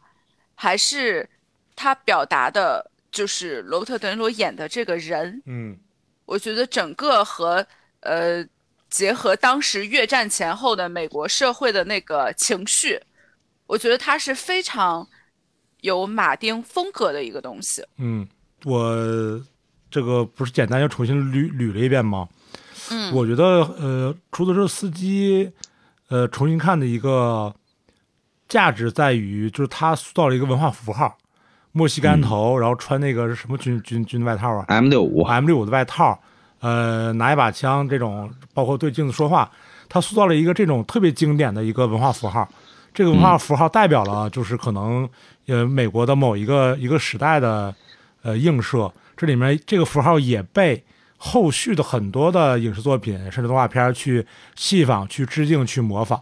[0.54, 1.28] 还是
[1.76, 5.78] 他表达的，就是罗伯特·德尼罗演的这个人，嗯。
[6.24, 7.66] 我觉得整个和
[8.00, 8.44] 呃
[8.88, 13.00] 结合当时越战前后的美国社会的那个情绪，
[13.70, 15.06] 我觉得它是非常
[15.82, 17.80] 有马丁风格的一个东西。
[17.98, 18.26] 嗯，
[18.64, 18.96] 我
[19.88, 22.28] 这个不是简单又重新捋捋了一遍吗？
[22.90, 23.44] 嗯，我觉得
[23.78, 25.48] 呃，出租车司机
[26.08, 27.54] 呃重新看的一个
[28.48, 31.16] 价值在于，就是他塑造了一个文化符号。
[31.70, 36.20] 墨西干头，然后穿那个是什么军军军外套啊 M 六五，？M 六五的外套，
[36.58, 39.48] 呃，拿一把枪，这种包括对镜子说话，
[39.88, 42.48] 他塑造了一个这种特别经典的一个文化符号。
[43.00, 45.08] 这个文化符号代表了就是可能
[45.46, 47.74] 呃美国的某一个一个时代的
[48.20, 48.92] 呃映射。
[49.16, 50.84] 这里面这个符号也被
[51.16, 56.20] 后续的很多的影视作品甚至动画片去戏仿、去致敬、去模仿。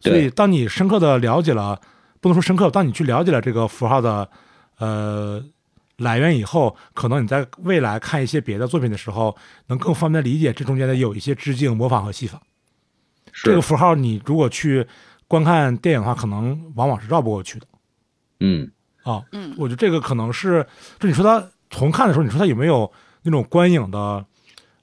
[0.00, 1.78] 所以，当你深刻的了解了，
[2.22, 4.26] 不能说深刻，当你去了解了这个符号的
[4.78, 5.44] 呃
[5.98, 9.36] 来源以后，可能你在未来看一些别的作品的时候，
[9.66, 12.40] 能更方便理解这中间的有一些致敬、模仿和戏仿。
[13.44, 14.86] 这个符号，你如果去
[15.28, 17.66] 观看电影的话，可能往往是绕不过去的
[18.40, 18.68] 嗯，
[19.04, 19.22] 啊。
[19.32, 20.66] 嗯我觉得这个可能是，
[20.98, 22.90] 就你说他重看的时候，你说他有没有
[23.22, 24.24] 那种观影的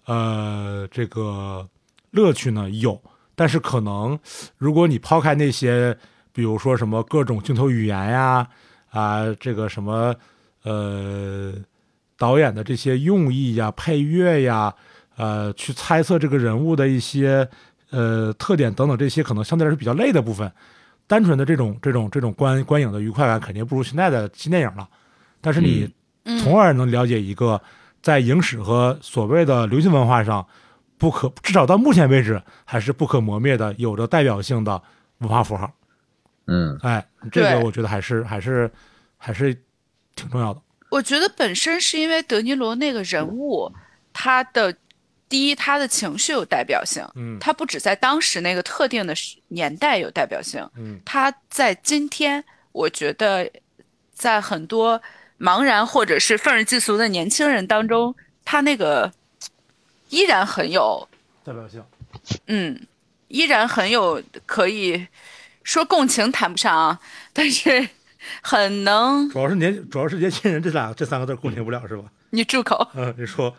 [0.06, 1.68] 呃这个
[2.12, 2.70] 乐趣呢？
[2.70, 3.02] 有，
[3.36, 4.18] 但是可能
[4.58, 5.98] 如果你抛开那些，
[6.32, 8.48] 比如说什么各种镜头语言呀，
[8.92, 10.16] 啊，这个什么
[10.64, 11.54] 呃
[12.18, 14.74] 导演的这些用意呀、配乐呀，
[15.18, 17.50] 呃，去猜测这个人物的一些
[17.96, 20.52] 呃特点等等，这些可能相对来说比较累的部分。
[21.08, 24.90] 单纯的这种这种这种观观影的愉快感，肯定不如现在的新电影了。
[25.40, 25.90] 但是你
[26.24, 27.62] 嗯从而能了解一个
[28.02, 30.46] 在影史和所谓的流行文化上
[30.98, 34.82] 不可，至少到目前为止还是不可磨灭的，有着代表性的
[35.20, 35.72] 文化符号。
[36.48, 38.70] 嗯，哎，这个我觉得还是还是
[39.18, 39.54] 还是
[40.16, 40.62] 挺重要的。
[40.90, 43.72] 我觉得本身是因为德尼罗那个人物，
[44.14, 44.76] 他的
[45.28, 53.52] 第一，他的情绪有代表性，嗯他不只在当时那个特定的时年代有代表性，嗯他在今天，我觉得
[54.14, 55.02] 在很多
[55.40, 58.16] 茫然或者是愤世嫉俗的年轻人当中，
[58.46, 59.12] 他那个
[60.10, 61.08] 依然很有，
[61.44, 61.84] 代表性。
[62.48, 62.88] 嗯，
[63.28, 65.08] 依然很有可以
[65.64, 67.00] 说共情谈不上啊，
[67.34, 67.90] 但是
[68.42, 72.04] 很能，主要是年主要是年轻人这俩这三个字共情不了是吧？
[72.30, 72.88] 你住口。
[72.96, 73.56] 嗯，你说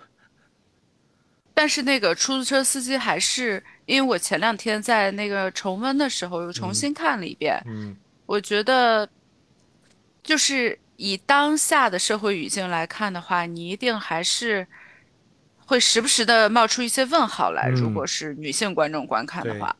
[1.59, 7.97] 但是那个出租车司机还是，因为我前两天在那个重温的时候又重新看了一遍，嗯。
[8.27, 9.09] 我觉得，
[10.23, 14.67] 就是以当下的社会语境来看的话，你一定还是
[15.65, 17.71] 会时不时的冒出一些问号来。
[17.71, 19.75] 嗯如果是女性观众观看的话，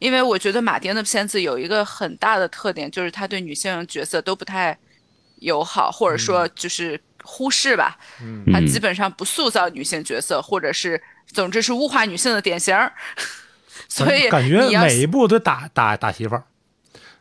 [0.00, 4.76] 因为我觉得马丁的片子有一个很大的特点，就是他对女性角色都不太
[5.36, 7.98] 友好，或者说就是忽视吧。
[8.20, 12.92] 嗯他基本上不塑造女性角色，或者是总之是物化女性的典型儿。
[13.88, 16.44] 所以感觉每一步都打打打媳妇儿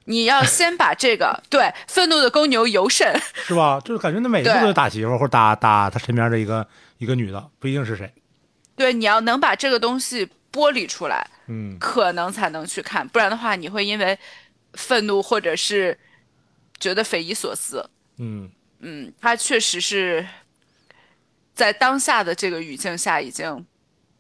[0.06, 3.80] 你要先把这个 对愤怒的公牛尤甚， 是吧？
[3.84, 8.12] 就是感觉那每一步都打媳妇儿或者打打他身边的一个一个女的，不一定是谁。
[8.76, 14.18] 对，你要能把这个东西剥离出来，嗯可能才能去看，不然的话，你会因为
[14.74, 15.98] 愤怒或者是
[16.80, 17.90] 觉得匪夷所思。
[18.18, 18.50] 嗯
[18.82, 20.28] 嗯，他确实是
[21.54, 23.66] 在当下的这个语境下已经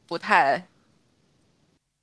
[0.07, 0.67] 不太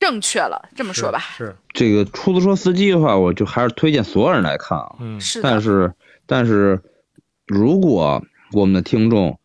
[0.00, 1.18] 正确了，这么说吧。
[1.18, 4.96] 是，这个出租车司机的话，我就还是推荐所有人来看啊。
[5.00, 5.94] 嗯是的，但是，
[6.26, 6.82] 但是，
[7.46, 9.38] 如果我们的听众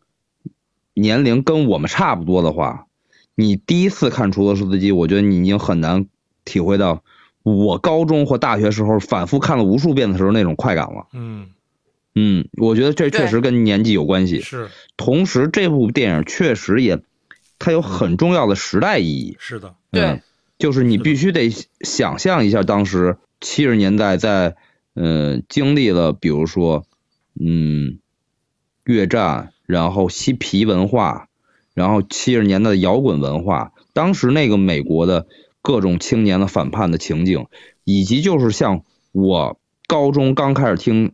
[0.94, 2.88] 年龄跟我们差不多的话，
[3.36, 6.08] 你第一次看出租车司机，我觉得你已经很难
[6.46, 7.04] 体会到
[7.42, 11.08] 我高中或大学时候反复看了无数遍的时候那种快感了。
[11.14, 11.50] 嗯
[12.16, 14.40] 嗯，我觉得这确实跟年纪有关系。
[14.40, 17.02] 是同时，这部电影确实也，
[17.60, 19.36] 它有很重要的时代意义。
[19.40, 20.22] 是的，对嗯，
[20.60, 21.50] 就是你必须得
[21.82, 24.56] 想象一下，当时七十年代在，
[24.94, 26.86] 呃，经历了比如说，
[27.40, 28.00] 嗯，
[28.84, 31.28] 越战，然后嬉皮文化，
[31.74, 35.26] 然后七十年代的摇滚文化，当时那个美国的
[35.64, 37.48] 各种青年的反叛的情景，
[37.84, 41.14] 以及就是像我高中刚开始听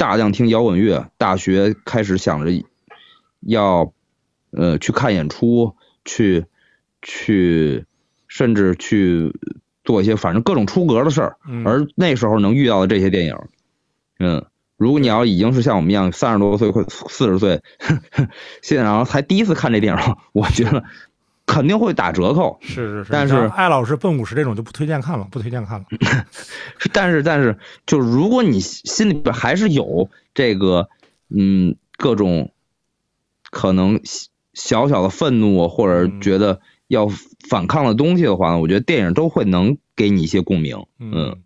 [0.00, 2.50] 大量听摇滚乐，大学开始想着
[3.40, 3.92] 要
[4.50, 5.76] 呃去看演出，
[6.06, 6.46] 去
[7.02, 7.84] 去
[8.26, 9.38] 甚至去
[9.84, 11.66] 做一些反正各种出格的事儿，嗯。
[11.66, 13.36] 而那时候能遇到的这些电影，
[14.18, 14.46] 嗯，
[14.78, 17.60] 如果你要已经是像我们一样三十多岁或四十岁，
[18.62, 20.82] 现在然后才第一次看这电影，我觉得
[21.50, 22.56] 肯定会打折扣。
[22.62, 23.10] 是是是。
[23.10, 25.86] 但是艾老师奔五十这种就不推荐看了，不推荐看了。
[26.92, 30.88] 但 是但是，就如果你心里边还是有这个
[31.28, 32.52] 嗯各种
[33.50, 34.00] 可能
[34.54, 37.08] 小小的愤怒或者嗯觉得要
[37.48, 40.86] 反抗的东西的话呢，我觉得电影都会能给你一些共鸣。
[41.00, 41.36] 嗯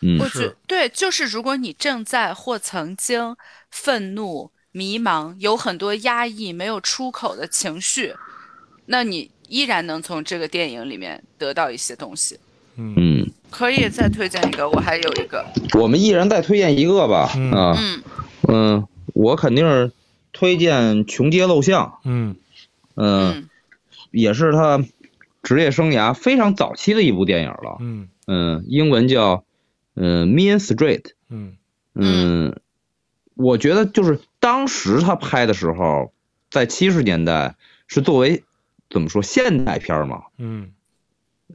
[0.00, 3.36] 嗯我是觉对，就是如果你正在或曾经
[3.70, 8.14] 愤怒、迷茫，有很多压抑、没有出口的情绪，
[8.86, 12.38] 那你依然能从这个电影里面得到一些东西。
[12.76, 12.94] 嗯。
[12.96, 15.44] 嗯，可以再推荐一个，我还有一个，
[15.78, 17.30] 我们一人再推荐一个吧。
[17.36, 17.52] 嗯。
[17.52, 17.76] 啊。
[17.78, 18.02] 嗯。
[18.48, 19.92] 嗯，我肯定是
[20.32, 22.36] 推荐《穷街陋巷》，嗯。
[22.94, 23.48] 嗯，嗯。
[24.10, 24.84] 也是他
[25.42, 28.08] 职业生涯非常早期的一部电影了，嗯。
[28.26, 29.44] 嗯，英文叫
[29.94, 31.56] 嗯《Mean Street》，嗯。
[31.94, 32.56] 嗯，
[33.34, 36.12] 我觉得就是当时他拍的时候，
[36.50, 37.54] 在七十年代
[37.86, 38.42] 是作为
[38.90, 40.70] 怎么说现代片儿嘛，嗯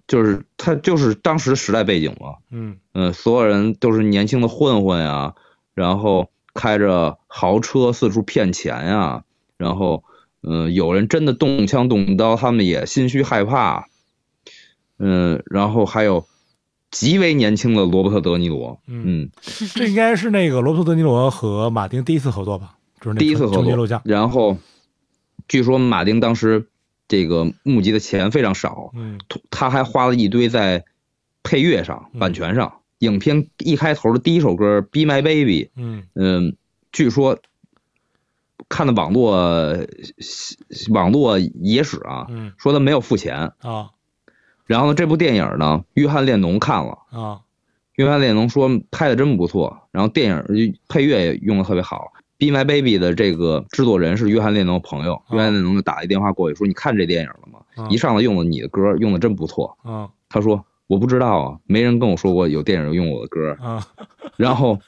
[0.07, 5.36] 就是他就是当时时代背景嘛，嗯嗯，所有人都是年轻的混混呀，
[5.73, 9.23] 然后开着豪车四处骗钱呀，
[9.57, 10.03] 然后
[10.41, 13.88] 嗯，有人真的动枪动刀，他们也心虚害怕，
[14.99, 16.27] 嗯，然后还有
[16.91, 19.30] 极为年轻的罗伯特·德尼罗，嗯，嗯，
[19.75, 22.75] 这应该是那个罗伯特·德尼罗和马丁第一次合作吧？
[23.01, 24.01] 就是那第一次合作。
[24.03, 24.57] 然后
[25.47, 26.67] 据说马丁当时
[27.10, 30.86] 这个募集的钱非常少，嗯他还花了一堆在
[31.43, 32.78] 配乐上、嗯版权上。
[32.99, 36.55] 影片一开头的第一首歌《Be My Baby》，嗯嗯，
[36.91, 37.39] 据说
[38.68, 39.76] 看的网络
[40.89, 43.53] 网络野史啊，嗯说他没有付钱。
[43.60, 43.91] 啊
[44.66, 47.41] 然后呢，这部电影呢，约翰列侬看了，啊
[47.95, 52.12] 约翰列侬说拍的真不错，然后电影配乐也用的特别好。
[52.39, 57.59] 《Be My Baby》的这个制作人是约翰列侬的朋友，约翰列侬就打一电话过去说：“你看这电影了吗？
[57.75, 59.77] 嗯一上来用了你的歌，用的真不错。
[59.83, 63.85] 啊”他说：“我不知道啊，没人跟我说过有电影用我的歌。”啊
[64.37, 64.79] 然后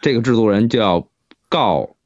[0.00, 1.08] 这个制作人就要
[1.48, 1.96] 告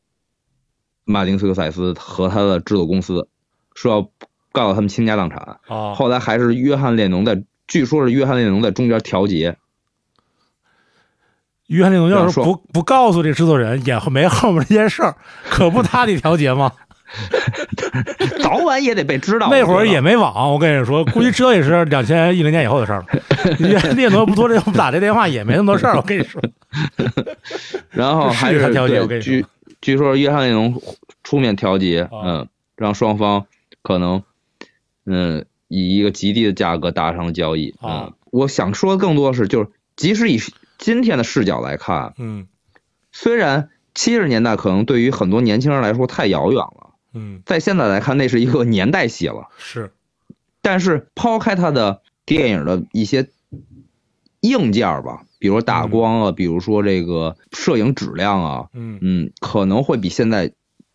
[1.05, 3.29] 马丁·斯科塞斯和他的制作公司，
[3.75, 4.11] 说要
[4.51, 5.61] 告他们倾家荡产。
[5.67, 5.93] 啊！
[5.95, 9.59] 后来还是约翰列侬在，据说是约翰列侬在中间调节。
[11.69, 15.17] 约翰列侬要是不不告诉这制作人，也没后面这件事儿，
[15.49, 16.71] 可不他得调节吗？
[18.43, 19.49] 早晚也得被知道。
[19.53, 23.07] 那会儿也没网，我跟你说，估计知道也是两千一零年以后的事儿了。
[23.61, 25.97] 约翰列侬不多这不打这电话，也没那么多事儿。
[25.97, 26.43] 我跟你说，
[27.91, 29.47] 然后还是调节对我跟你说据
[29.81, 30.83] 据说约翰列侬
[31.23, 33.47] 出面调节，啊嗯，让双方
[33.83, 34.23] 可能
[35.07, 37.75] 嗯以一个极低的价格达成了交易。
[37.81, 40.39] 啊嗯，我想说的更多的是，就是即使以
[40.79, 42.47] 今天的视角来看，嗯。
[43.11, 49.49] 虽然七十年代可能对于很多年轻人来说太遥远了，嗯，在现在来看那是一个年代戏了。
[49.59, 49.91] 是，
[50.63, 53.29] 但是抛开它的电影的一些
[54.41, 58.99] 硬件儿吧，比如打光啊，比如说这个摄影质量啊，嗯。
[59.01, 60.53] 嗯，可能会比现在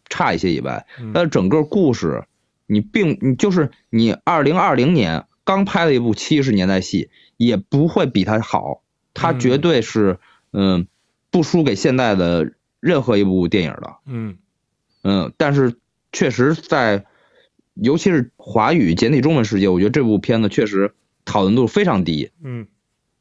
[0.08, 1.12] 差一些以外，嗯。
[1.14, 2.26] 但是整个故事，
[2.68, 8.83] 你并你就是你二零二零年刚拍了一部七十年代戏，也不会比它好，
[9.14, 9.40] 它嗯。
[9.40, 10.20] 绝对是
[10.52, 10.88] 嗯
[11.32, 13.96] 不输给现在的任何一部电影的。
[14.06, 14.38] 嗯。
[15.04, 15.76] 嗯，但是
[16.12, 17.06] 确实在，
[17.74, 20.94] 尤其是华语简体中文世界，我觉得这部片子确实
[21.26, 22.68] 讨论度非常低，嗯。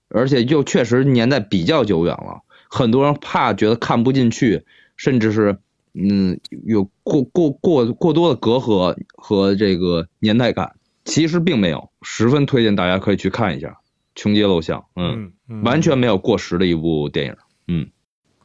[0.09, 4.63] 而且又确实年代比较久远了，很多人怕觉得看不进去，
[4.95, 5.57] 甚至是
[5.95, 10.77] 嗯有过过过过多的隔阂和这个年代感，
[11.07, 13.69] 其实并没有，十分推荐大家可以去看一下
[14.15, 15.33] 《穷街陋巷》，嗯，
[15.63, 17.37] 完全没有过时的一部电影。
[17.69, 17.89] 嗯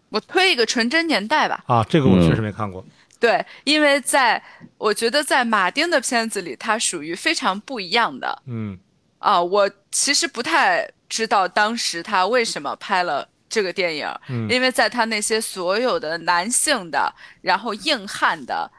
[0.09, 1.63] 我推一个纯真年代吧。
[1.67, 2.85] 啊，这个我嗯确实没看过。
[3.19, 4.41] 对，因为在
[4.77, 8.77] 我觉得在马丁的片子里，它属于非常不一样的嗯
[9.17, 9.41] 啊。
[9.41, 18.71] 我其实不太知道当时他为什么拍了这个电影，嗯因为在他那些所有的男性的，然后硬汉的、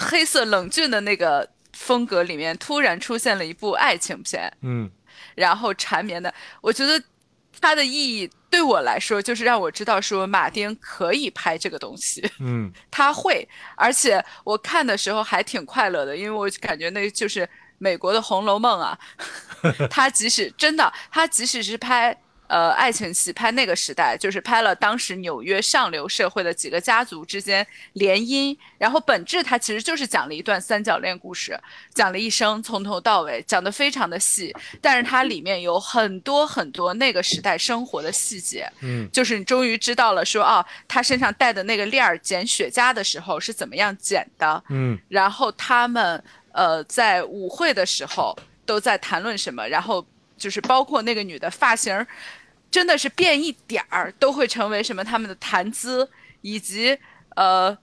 [0.00, 4.90] 黑色冷峻的那个风格里面，突然出现了一部爱情片，嗯
[5.36, 7.00] 然后缠绵的，我觉得
[7.60, 12.28] 它的意义对我来说，就是让我知道说马丁可以拍这个东西。
[12.40, 18.98] 嗯 他会，而且我看的时候还挺快乐的，因为我感觉那就是美国的《红楼梦》啊。
[19.90, 22.16] 他即使真的，他即使是拍
[22.48, 31.58] 呃爱情戏，拍那个时代，就是拍了当时纽约上流社会的几个家族之间联姻，然后本质它其实就是讲了一段三角恋故事，
[31.94, 38.70] 讲了一生从头到尾，讲的非常的细，但是它里面有很多很多那个时代生活的细节。
[38.80, 46.22] 嗯就是你终于知道了说，哦，他身上带的那个链儿捡雪茄的时候是怎么样捡的，嗯然后他们
[46.52, 50.04] 呃在舞会的时候都在谈论什么，然后
[50.36, 52.06] 就是包括那个女的发型儿，
[52.70, 56.08] 真的是变一点儿都会成为什么他们的谈资，
[56.40, 56.98] 以及
[57.36, 57.76] 呃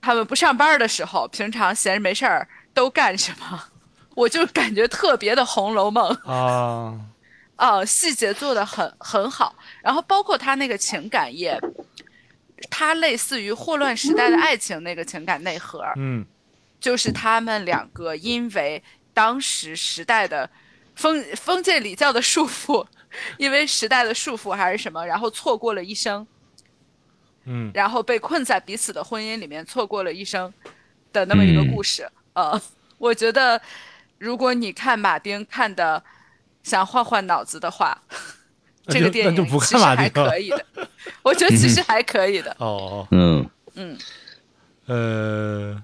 [0.00, 3.64] 他们不上班的时候，平常闲着没事儿都干什么，
[4.14, 6.10] 我就感觉特别的《红楼梦》。
[6.30, 6.98] 啊。
[7.56, 11.60] 啊，细节做的很很好，然后包括他那个情感也，
[12.70, 16.24] 他类似于霍乱时代的爱情那个情感内核，嗯。
[16.80, 18.82] 就是他们两个因为
[19.12, 20.48] 当时时代的
[21.00, 22.86] 封封建礼教的束缚，
[23.38, 26.26] 因为时代的束缚还是什么，然后错过了一生。
[27.46, 30.52] 嗯然后被困在彼此的婚姻里面，错过了一生
[31.10, 32.06] 的那么一个故事。
[32.34, 32.60] 呃，
[32.98, 33.60] 我觉得
[34.18, 36.02] 如果你看马丁看的
[36.62, 37.96] 想换换脑子的话，
[38.88, 40.66] 这个电影那就不其实还看马丁可以的。
[41.22, 42.54] 我觉得其实还可以的。
[42.60, 43.98] 哦，嗯嗯，
[44.86, 45.82] 呃，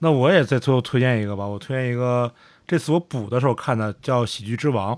[0.00, 2.30] 那我也再最后推荐一个吧，我推荐一个，
[2.66, 4.94] 这次我补的时候看的，叫《喜剧之王》，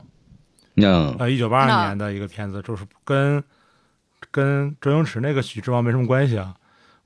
[0.77, 3.43] 嗯呃，一九八二那年的一个片子，就是跟
[4.31, 6.55] 跟周星驰那个《喜剧之王》没什么关系啊。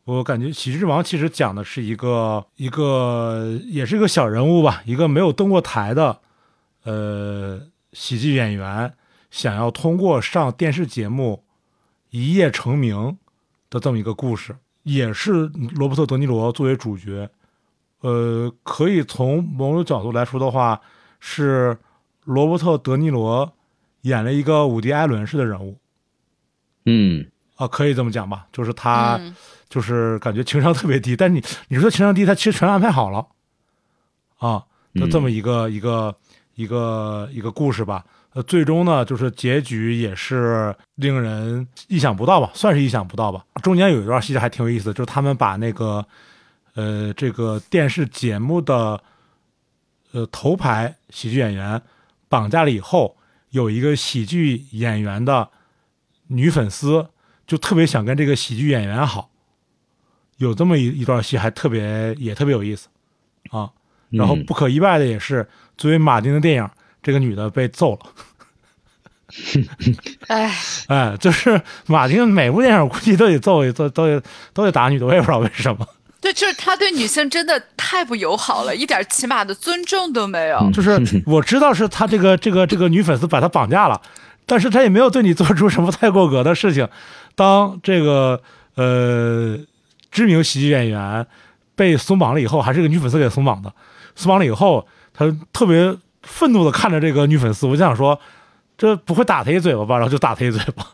[0.05, 6.21] 我感觉《喜剧之王》其实讲的是一个一个也是一个小人物吧，一个没有登过台的
[6.85, 7.61] 呃
[7.93, 8.93] 喜剧演员，
[9.31, 11.45] 想要通过上电视节目
[12.11, 13.17] 一夜成名
[13.69, 17.29] 的这么一个故事，也是罗伯特·德尼罗作为主角。
[18.03, 20.81] 呃，可以从某种角度来说的话，
[21.19, 21.77] 是
[22.25, 23.53] 罗伯特·德尼罗
[24.03, 25.77] 演了一个伍迪·艾伦式的人物
[26.85, 27.27] 嗯
[27.57, 28.47] 啊，可以这么讲吧？
[28.53, 29.35] 就是他，嗯
[29.69, 33.27] 就是感觉情商特别低，但是你你说他情商低，他其实全安排好了
[34.39, 34.63] 啊，
[34.95, 36.15] 就这么一个、一个
[36.55, 38.05] 一个一个故事吧。
[38.35, 43.45] 呃，最终呢，就是结局也是令人意想不到吧，算是意想不到吧。
[43.63, 46.05] 中间有一段戏还挺有意思，就是他们把那个
[46.75, 49.03] 呃这个电视节目的
[50.13, 51.81] 呃头牌喜剧演员
[52.29, 53.17] 绑架了以后，
[53.51, 55.49] 有一个喜剧演员的
[56.29, 57.09] 女粉丝
[57.47, 59.31] 就特别想跟这个喜剧演员好，
[60.39, 62.89] 有这么一一段戏还特别也特别有意思
[63.51, 63.71] 啊。
[64.11, 66.71] 然后嗯不可意外的也是，作为马丁的电影，
[67.03, 68.01] 这个女的被揍了。
[70.29, 70.55] 哎，
[70.89, 75.87] 哎，就是马丁每部电影估计都得揍一揍，都得都得打女的，我也不知道为什么。
[76.23, 80.71] 对，就是他对女性真的太不友好了，一点起码的尊重都没有。
[80.73, 80.97] 就是
[81.27, 84.01] 我知道是他这个这个这个女粉丝把他绑架了，
[84.47, 86.89] 但是他也没有对你做出什么太过格的事情。
[87.35, 88.41] 当这个
[88.77, 89.59] 呃
[90.13, 91.27] 知名喜剧演员
[91.75, 93.73] 被松绑了以后，还是个女粉丝给松绑的，
[94.15, 98.21] 松绑了以后，他特别愤怒的看着这个女粉丝，我就想说，
[98.79, 99.97] 这不会打他一嘴巴吧？
[99.97, 100.87] 然后就打他一嘴巴。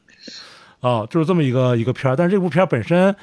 [0.80, 3.14] 哦，就是这么一个一个片儿，但是这部片儿本身，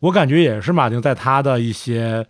[0.00, 2.24] 我感觉也是马丁在他的一些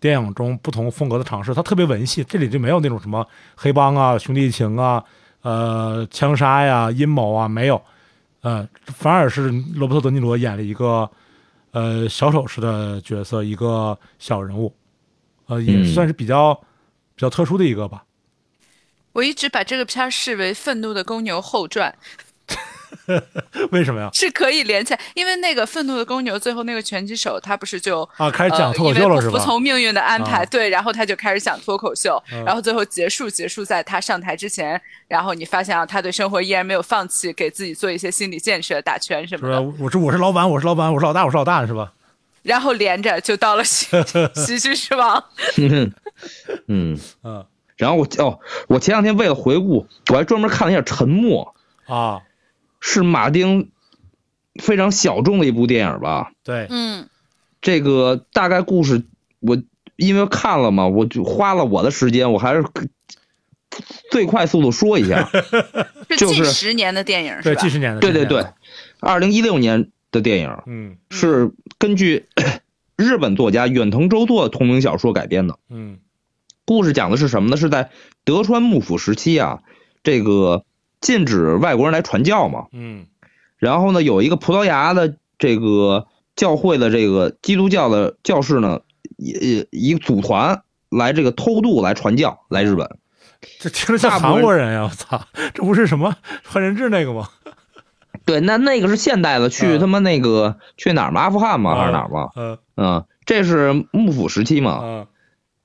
[0.00, 5.02] 电影中不同风格的尝试，他特别文戏，这里就没有那种什么黑帮啊、兄弟情啊、
[5.42, 7.80] 呃枪杀呀、阴谋啊，没有，
[8.42, 11.08] 呃，反而是罗伯特·德尼罗演了一个
[11.70, 14.74] 呃小丑式的角色，一个小人物，
[15.46, 15.84] 呃，也嗯。
[15.86, 18.04] 算是比较、比较特殊的一个吧。
[19.12, 21.94] 我一直把这个片儿视为《愤怒的公牛》后传，
[23.72, 24.08] 为什么呀？
[24.12, 29.32] 是可以连起来，因为那个愤怒的公牛最后那个拳击手他不是就啊，开始讲呃脱口秀了、是吧？
[29.32, 39.62] 不服从命运的安排，啊对，然后他就开始讲脱口秀，嗯然后最后结束结束在他上台之前，然后你发现啊，他对生活依然没有放弃，给自己做一些心理建设，打拳什是吧么的，？
[39.80, 41.92] 我是我是老板，我是老板，我是老大，我是老大，是吧？
[42.42, 43.86] 然后连着就到了喜
[44.36, 45.24] 喜剧之王，
[45.56, 45.90] 嗯，
[46.68, 46.98] 嗯
[47.76, 48.38] 然后我哦，
[48.68, 51.54] 我前两天为了回顾，我还专门看了一下《沉默》，
[51.92, 52.20] 啊，
[52.86, 53.70] 是马丁
[54.62, 56.32] 非常小众的一部电影吧？
[56.44, 57.08] 对，嗯
[57.62, 59.04] 这个大概故事
[59.40, 59.56] 我
[59.96, 62.62] 因为看了嘛，我就花了我的时间，我还是
[64.10, 65.30] 最快速度说一下。
[66.10, 67.70] 是就是近十年的电影对，是吧几？
[67.70, 68.44] 十年的，对对对
[69.00, 72.26] 二零一六年的电影嗯是根据
[72.96, 75.58] 日本作家远藤周作的同名小说改编的。
[75.70, 76.00] 嗯
[76.66, 77.56] 故事讲的是什么呢？
[77.56, 77.90] 是在
[78.24, 79.62] 德川幕府时期啊，
[80.02, 80.64] 这个
[81.04, 82.66] 禁止外国人来传教嘛。
[82.72, 83.06] 嗯
[83.58, 88.80] 然后呢，有一个葡萄牙的这个教会的这个基督教的教士呢，
[89.16, 92.98] 也一个组团来这个偷渡来传教来日本。
[93.58, 94.84] 这听着像韩国人呀！
[94.84, 95.22] 我 操，
[95.52, 97.28] 这不是什么换人质那个吗？
[98.24, 101.20] 对，那那个是现代的，去嗯他妈那个去哪儿嘛？
[101.22, 102.30] 阿富汗嘛，还是哪儿嘛？
[102.36, 104.80] 嗯嗯，这是幕府时期嘛。
[104.82, 105.06] 嗯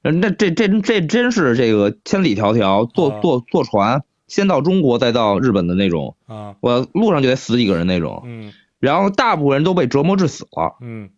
[0.03, 8.23] 嗯，那这这这真是这个千里迢迢坐啊坐坐船，先到中国，再到日本的那种，啊我路上就得死几个人那种。
[8.26, 11.10] 嗯然后大部分人都被折磨致死了，嗯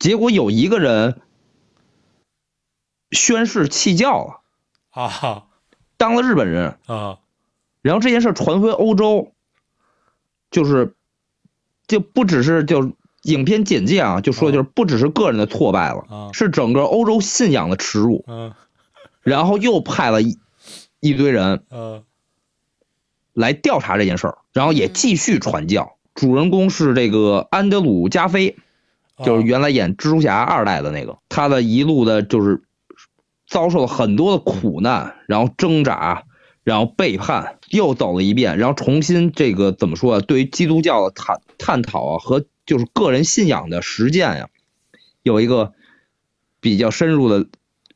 [0.00, 1.20] 结果有一个人
[3.12, 4.40] 宣誓弃教了，
[4.90, 5.44] 啊
[5.96, 6.78] 当了日本人。
[6.86, 7.18] 啊
[7.82, 9.32] 然后这件事传回欧洲，
[10.50, 10.94] 就是
[11.86, 12.92] 就不只是就
[13.22, 18.24] 影片简介啊，就说就是不只是个人的挫败了，啊是整个欧洲信仰的耻辱。
[18.26, 18.54] 嗯
[19.20, 20.38] 然后又派了一
[21.00, 22.02] 一堆人呃
[23.34, 25.96] 来调查这件事儿，然后也嗯继续传教。
[26.14, 28.56] 主人公是这个安德鲁加菲，
[29.24, 32.62] 就是原来演蜘蛛侠二代的那个，他的一路的就是
[33.48, 36.22] 遭受了很多的苦难，然后挣扎，
[36.62, 40.20] 然后背叛，又走了一遍，然后重新这个怎么说啊？
[40.20, 44.48] 对于基督教的探探讨啊和就是个人信仰的实践呀，
[45.22, 45.72] 有一个
[46.60, 47.46] 比较深入的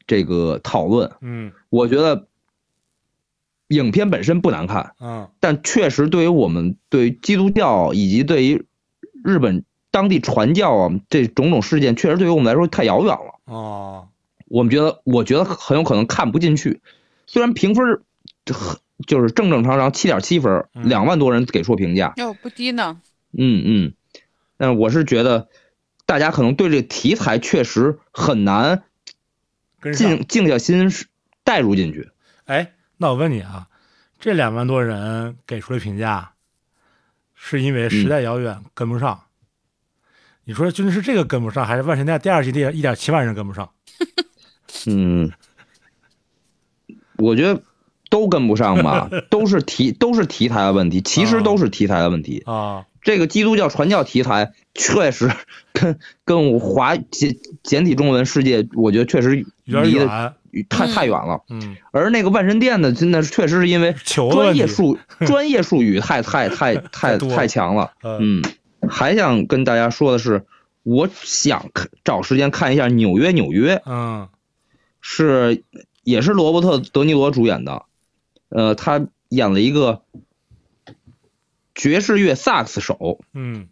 [0.08, 1.12] 这个讨论。
[1.20, 2.26] 嗯我觉得
[3.68, 8.66] 影片本身不难看，嗯但确实对于我们对于基督教以及对于
[9.24, 13.34] 日本当地传教啊这种种事件，确实对于我们来说太遥远了。
[13.44, 14.08] 哦
[14.46, 16.80] 我们觉得，我觉得很有可能看不进去。
[17.26, 18.00] 虽然评分
[18.46, 23.00] 很就是正正常常七点七分两万多人给出评价，哟不低呢。
[23.32, 23.92] 嗯嗯，
[24.56, 25.48] 但是我是觉得
[26.06, 28.84] 大家可能对这个题材确实很难。
[29.94, 31.06] 静静下心是
[31.44, 32.08] 带入进去。
[32.46, 33.68] 哎，那我问你啊，
[34.18, 36.32] 这两万多人给出的评价，
[37.34, 39.22] 是因为时代遥远跟不上？
[40.44, 43.70] 你说究竟是这个跟不上，还是万神殿第二季第一点七万人跟不上？
[44.86, 45.30] 嗯，
[47.16, 47.62] 我觉得
[48.10, 52.42] 都跟不上吧，都是题都是题材的问题，其实都是题材的问题。
[52.46, 55.30] 啊，这个基督教传教题材确实
[55.72, 60.34] 跟跟我华简简体中文世界，我觉得确实有点离得远。
[60.68, 61.42] 太嗯太远了。
[61.48, 63.94] 嗯，而那个万神殿呢，真的是确实是因为
[64.30, 67.92] 专业术 专业术语太 太太太太强了。
[68.02, 70.44] 嗯嗯，还想跟大家说的是，
[70.82, 74.28] 我想看找时间看一下《纽约纽约》，嗯
[75.00, 75.62] 是
[76.02, 77.84] 也是罗伯特·德尼罗主演的，
[78.48, 80.02] 呃，他演了一个
[81.74, 83.68] 爵士乐萨克斯手，嗯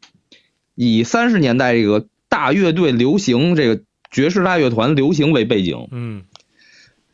[0.74, 6.24] 以三十年代这个大乐队流行这个爵士大乐团流行为背景，嗯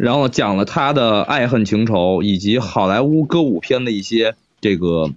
[0.03, 5.13] 然后讲了他的爱恨情仇以及好莱坞歌舞片的一些这个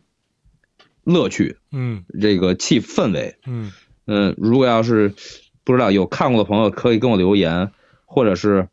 [1.03, 3.35] 乐趣，嗯这个气氛围。
[3.47, 3.71] 嗯
[4.05, 5.15] 嗯，如果要是
[5.63, 7.71] 不知道有看过的朋友，可以跟我留言，
[8.05, 8.67] 或者是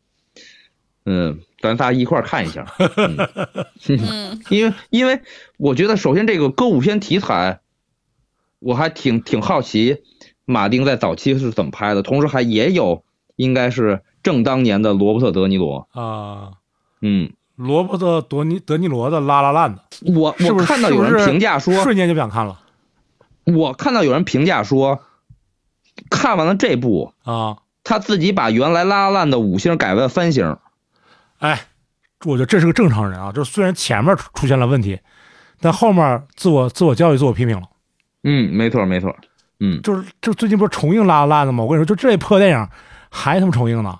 [1.03, 2.71] 嗯，咱仨一块儿看一下。
[3.87, 5.21] 嗯 因为因为
[5.57, 7.61] 我觉得，首先这个歌舞片题材，
[8.59, 10.03] 我还挺挺好奇，
[10.45, 13.03] 马丁在早期是怎么拍的，同时还也有
[13.35, 15.87] 应该是正当年的罗伯特·德尼罗。
[15.91, 16.53] 啊，
[17.01, 22.59] 嗯，罗伯特·德尼德尼罗的《拉拉烂》的，我我看到有人评价说，瞬间就不想看了
[23.45, 25.01] 我看到有人评价说，
[26.09, 27.57] 看完了这部，啊！
[27.83, 30.55] 他自己把原来拉拉烂的五星改为了三星。
[31.39, 31.65] 哎，
[32.23, 34.97] 我觉得这是个正常人啊，就是虽然前面出出现了问题，
[35.59, 37.67] 但后面自我自我教育、自我批评了。
[38.23, 39.13] 嗯，没错没错。
[39.59, 41.65] 嗯，就是就最近不是重映《拉拉烂》的吗？
[41.65, 42.67] 我跟你说，就这破电影
[43.11, 43.99] 还他妈重映呢。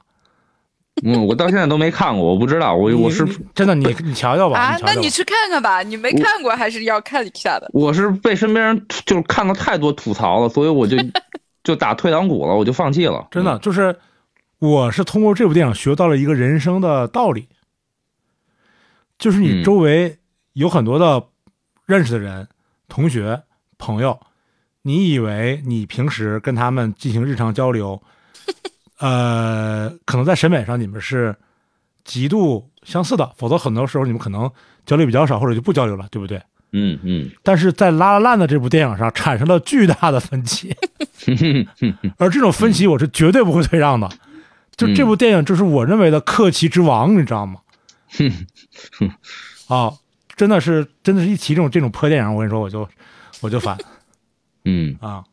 [1.04, 3.26] 嗯，我到现在都没看过，我不知道，我我是
[3.56, 7.70] 真的你你瞧瞧吧，啊，瞧瞧吧那你去看看吧，你没看过还是要看一下的。
[7.74, 10.96] 我是被身边人就是看到太多吐槽了，所以我就
[11.64, 13.28] 就打退堂鼓了，我就放弃了。
[13.32, 13.98] 真的就是，
[14.60, 17.48] 我是通过这部电影学到了一个人生的道理，
[19.18, 20.20] 就是你嗯周围
[20.54, 21.24] 有很多的
[21.86, 22.48] 认识的人、
[22.88, 23.42] 同学、
[23.78, 24.20] 朋友，
[24.84, 28.02] 你以为你平时跟他们进行日常交流，
[29.00, 31.36] 呃，可能在审美上你们是
[32.04, 34.50] 极度相似的，否则很多时候你们可能
[34.86, 36.42] 交流比较少，或者就不交流了，对不对？
[36.76, 40.76] 嗯嗯但是在《拉拉烂》的这部电影上产生了巨大的分歧，
[41.28, 41.68] 嗯
[42.18, 44.10] 而这种分歧我是绝对不会退让的。
[44.76, 47.60] 就这部电影，就是我认为的克奇之王，你知道吗？
[49.70, 49.94] 啊，
[50.36, 52.90] 真的是，真的是一提这种这种破电影，我跟你说，我就
[53.42, 53.78] 我就烦
[54.66, 55.24] 嗯，啊。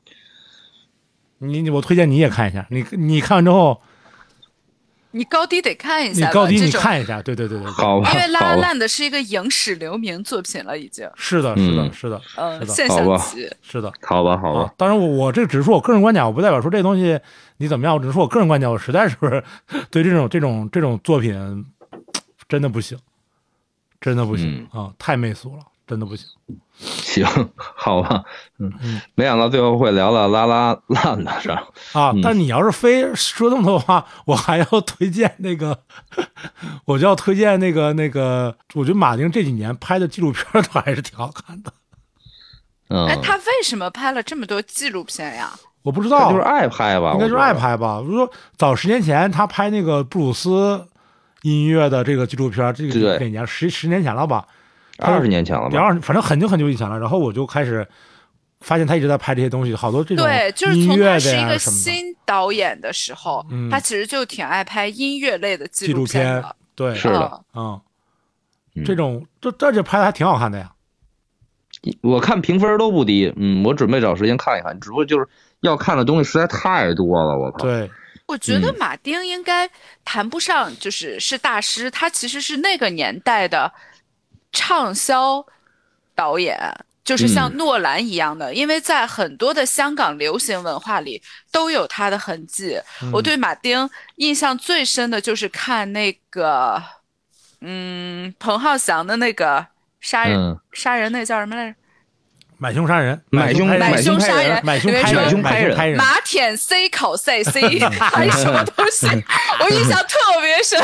[1.41, 3.81] 你你我推荐你也看一下，你你看完之后，
[5.13, 13.51] 你高低得看一下，你高低你看一下，对对对对对，好吧，因为《拉，拉烂》的是一个影史留名作品了，已经，是的，是的，嗯是的，嗯，是的现象级。
[13.63, 13.93] 是的。
[14.03, 17.19] 好吧，好啊吧，，当然我我这只是说我个人观点，我不代表说这东西
[17.57, 19.17] 你怎么样，我只是说我个人观点，我实在是
[19.91, 21.65] 对这种这种这种作品
[22.49, 22.99] 真的不行，
[24.01, 26.25] 真的不行、啊，太媚俗了，真的不行。
[26.79, 27.27] 行，
[27.59, 28.23] 好吧，
[28.61, 31.57] 嗯嗯，没想到最后会聊到拉拉烂的事儿。
[31.93, 32.21] 啊嗯！
[32.23, 35.81] 但你要是非说这么多话，我还要推荐那个，
[36.87, 41.73] 我就要推荐那个那个，我觉得马丁这几年拍的纪录片儿都还是挺好看的。
[42.89, 45.51] 嗯，哎，他为什么拍了这么多纪录片呀？
[45.83, 47.53] 我不知道，就是爱拍吧，应该就是爱。
[47.53, 48.01] 拍吧。
[48.01, 50.87] 比如说早十年前他拍那个布鲁斯
[51.43, 53.47] 音乐的这个纪录片，这个对哪年？
[53.47, 54.47] 十十年前了吧？
[55.01, 55.71] 二十年前了吧？
[55.71, 56.99] 第二，反正很久很久以前了。
[56.99, 57.87] 然后我就开始
[58.61, 66.53] 发现他一直在拍这些东西，好多这种对，就是从音乐的他是一个新导演的时候，嗯他其实就挺爱拍音乐类的纪纪录片片。。
[66.75, 67.81] 对，是的嗯
[68.85, 70.71] 这种这这就拍的还挺好看的呀。
[72.03, 75.27] 我看评分都不低，嗯，我准备找时间看一看，只不过就是
[75.61, 77.59] 要看的东西实在太多了，我靠。
[77.59, 77.91] 对，
[78.27, 79.69] 我觉得嗯马丁应该
[80.05, 83.73] 谈不上就是是大师，他其实是那个年代的
[84.53, 85.45] 畅销
[86.15, 86.59] 导演，
[87.05, 92.81] 就是像诺兰一样的，因为在很多的香港流行文化里都有他的痕迹。
[93.13, 96.83] 我对马丁印象最深的就是看那个，
[97.61, 99.67] 嗯，彭浩翔的那个
[100.01, 101.77] 杀人、嗯杀人那叫什么来着？
[102.61, 109.07] 买凶杀人，买凶杀人，买凶拍里面说人，买凶拍人拍人，马舔 C 口 C C 还是什么东西，
[109.65, 110.79] 我印象特别深。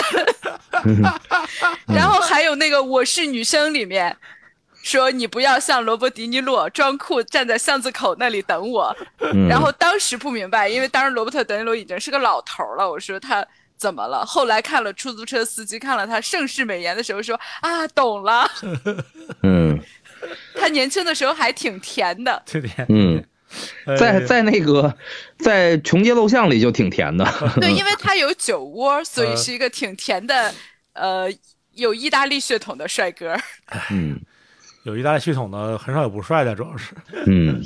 [1.94, 4.16] 然后还有那个《我是女生》里面
[4.82, 8.96] 说你不要像罗伯迪尼洛装酷站在巷子口那里等我。
[9.20, 13.46] 嗯然后当时不明白，因为当时罗伯特·德尼罗已经是个老头了，我说他。
[13.78, 14.24] 怎么了？
[14.24, 18.50] 后来看了出租车司机，看了他盛世美颜的时候说啊，懂了。
[19.42, 19.78] 嗯
[20.54, 22.42] 他年轻的时候还挺甜的。
[22.46, 23.24] 挺甜，嗯，
[23.86, 24.94] 呃在在那个
[25.38, 27.24] 在穷街陋巷里就挺甜的。
[27.60, 30.52] 对，因为他有酒窝，所以呃是一个挺甜的，
[30.94, 31.28] 呃，
[31.74, 33.36] 有意大利血统的帅哥。
[33.90, 34.20] 嗯
[34.84, 36.94] 有意大利血统的很少有不帅的，主要是。
[37.26, 37.60] 嗯，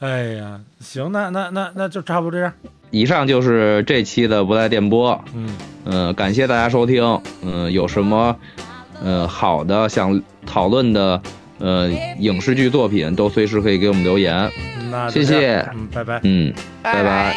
[0.00, 2.52] 哎呀，行，那那那那就差不多这样。
[2.90, 5.24] 以上就是这期的不带电波。
[5.34, 7.22] 嗯，嗯、感谢大家收听。
[7.42, 8.36] 嗯、有什么
[9.02, 11.20] 呃好的想讨论的
[11.58, 14.50] 呃影视剧作品，都随时可以给我们留言。
[15.10, 15.58] 谢谢。
[15.74, 16.20] 嗯，拜拜。
[16.22, 16.52] 嗯，
[16.82, 17.02] 拜拜。
[17.04, 17.34] 拜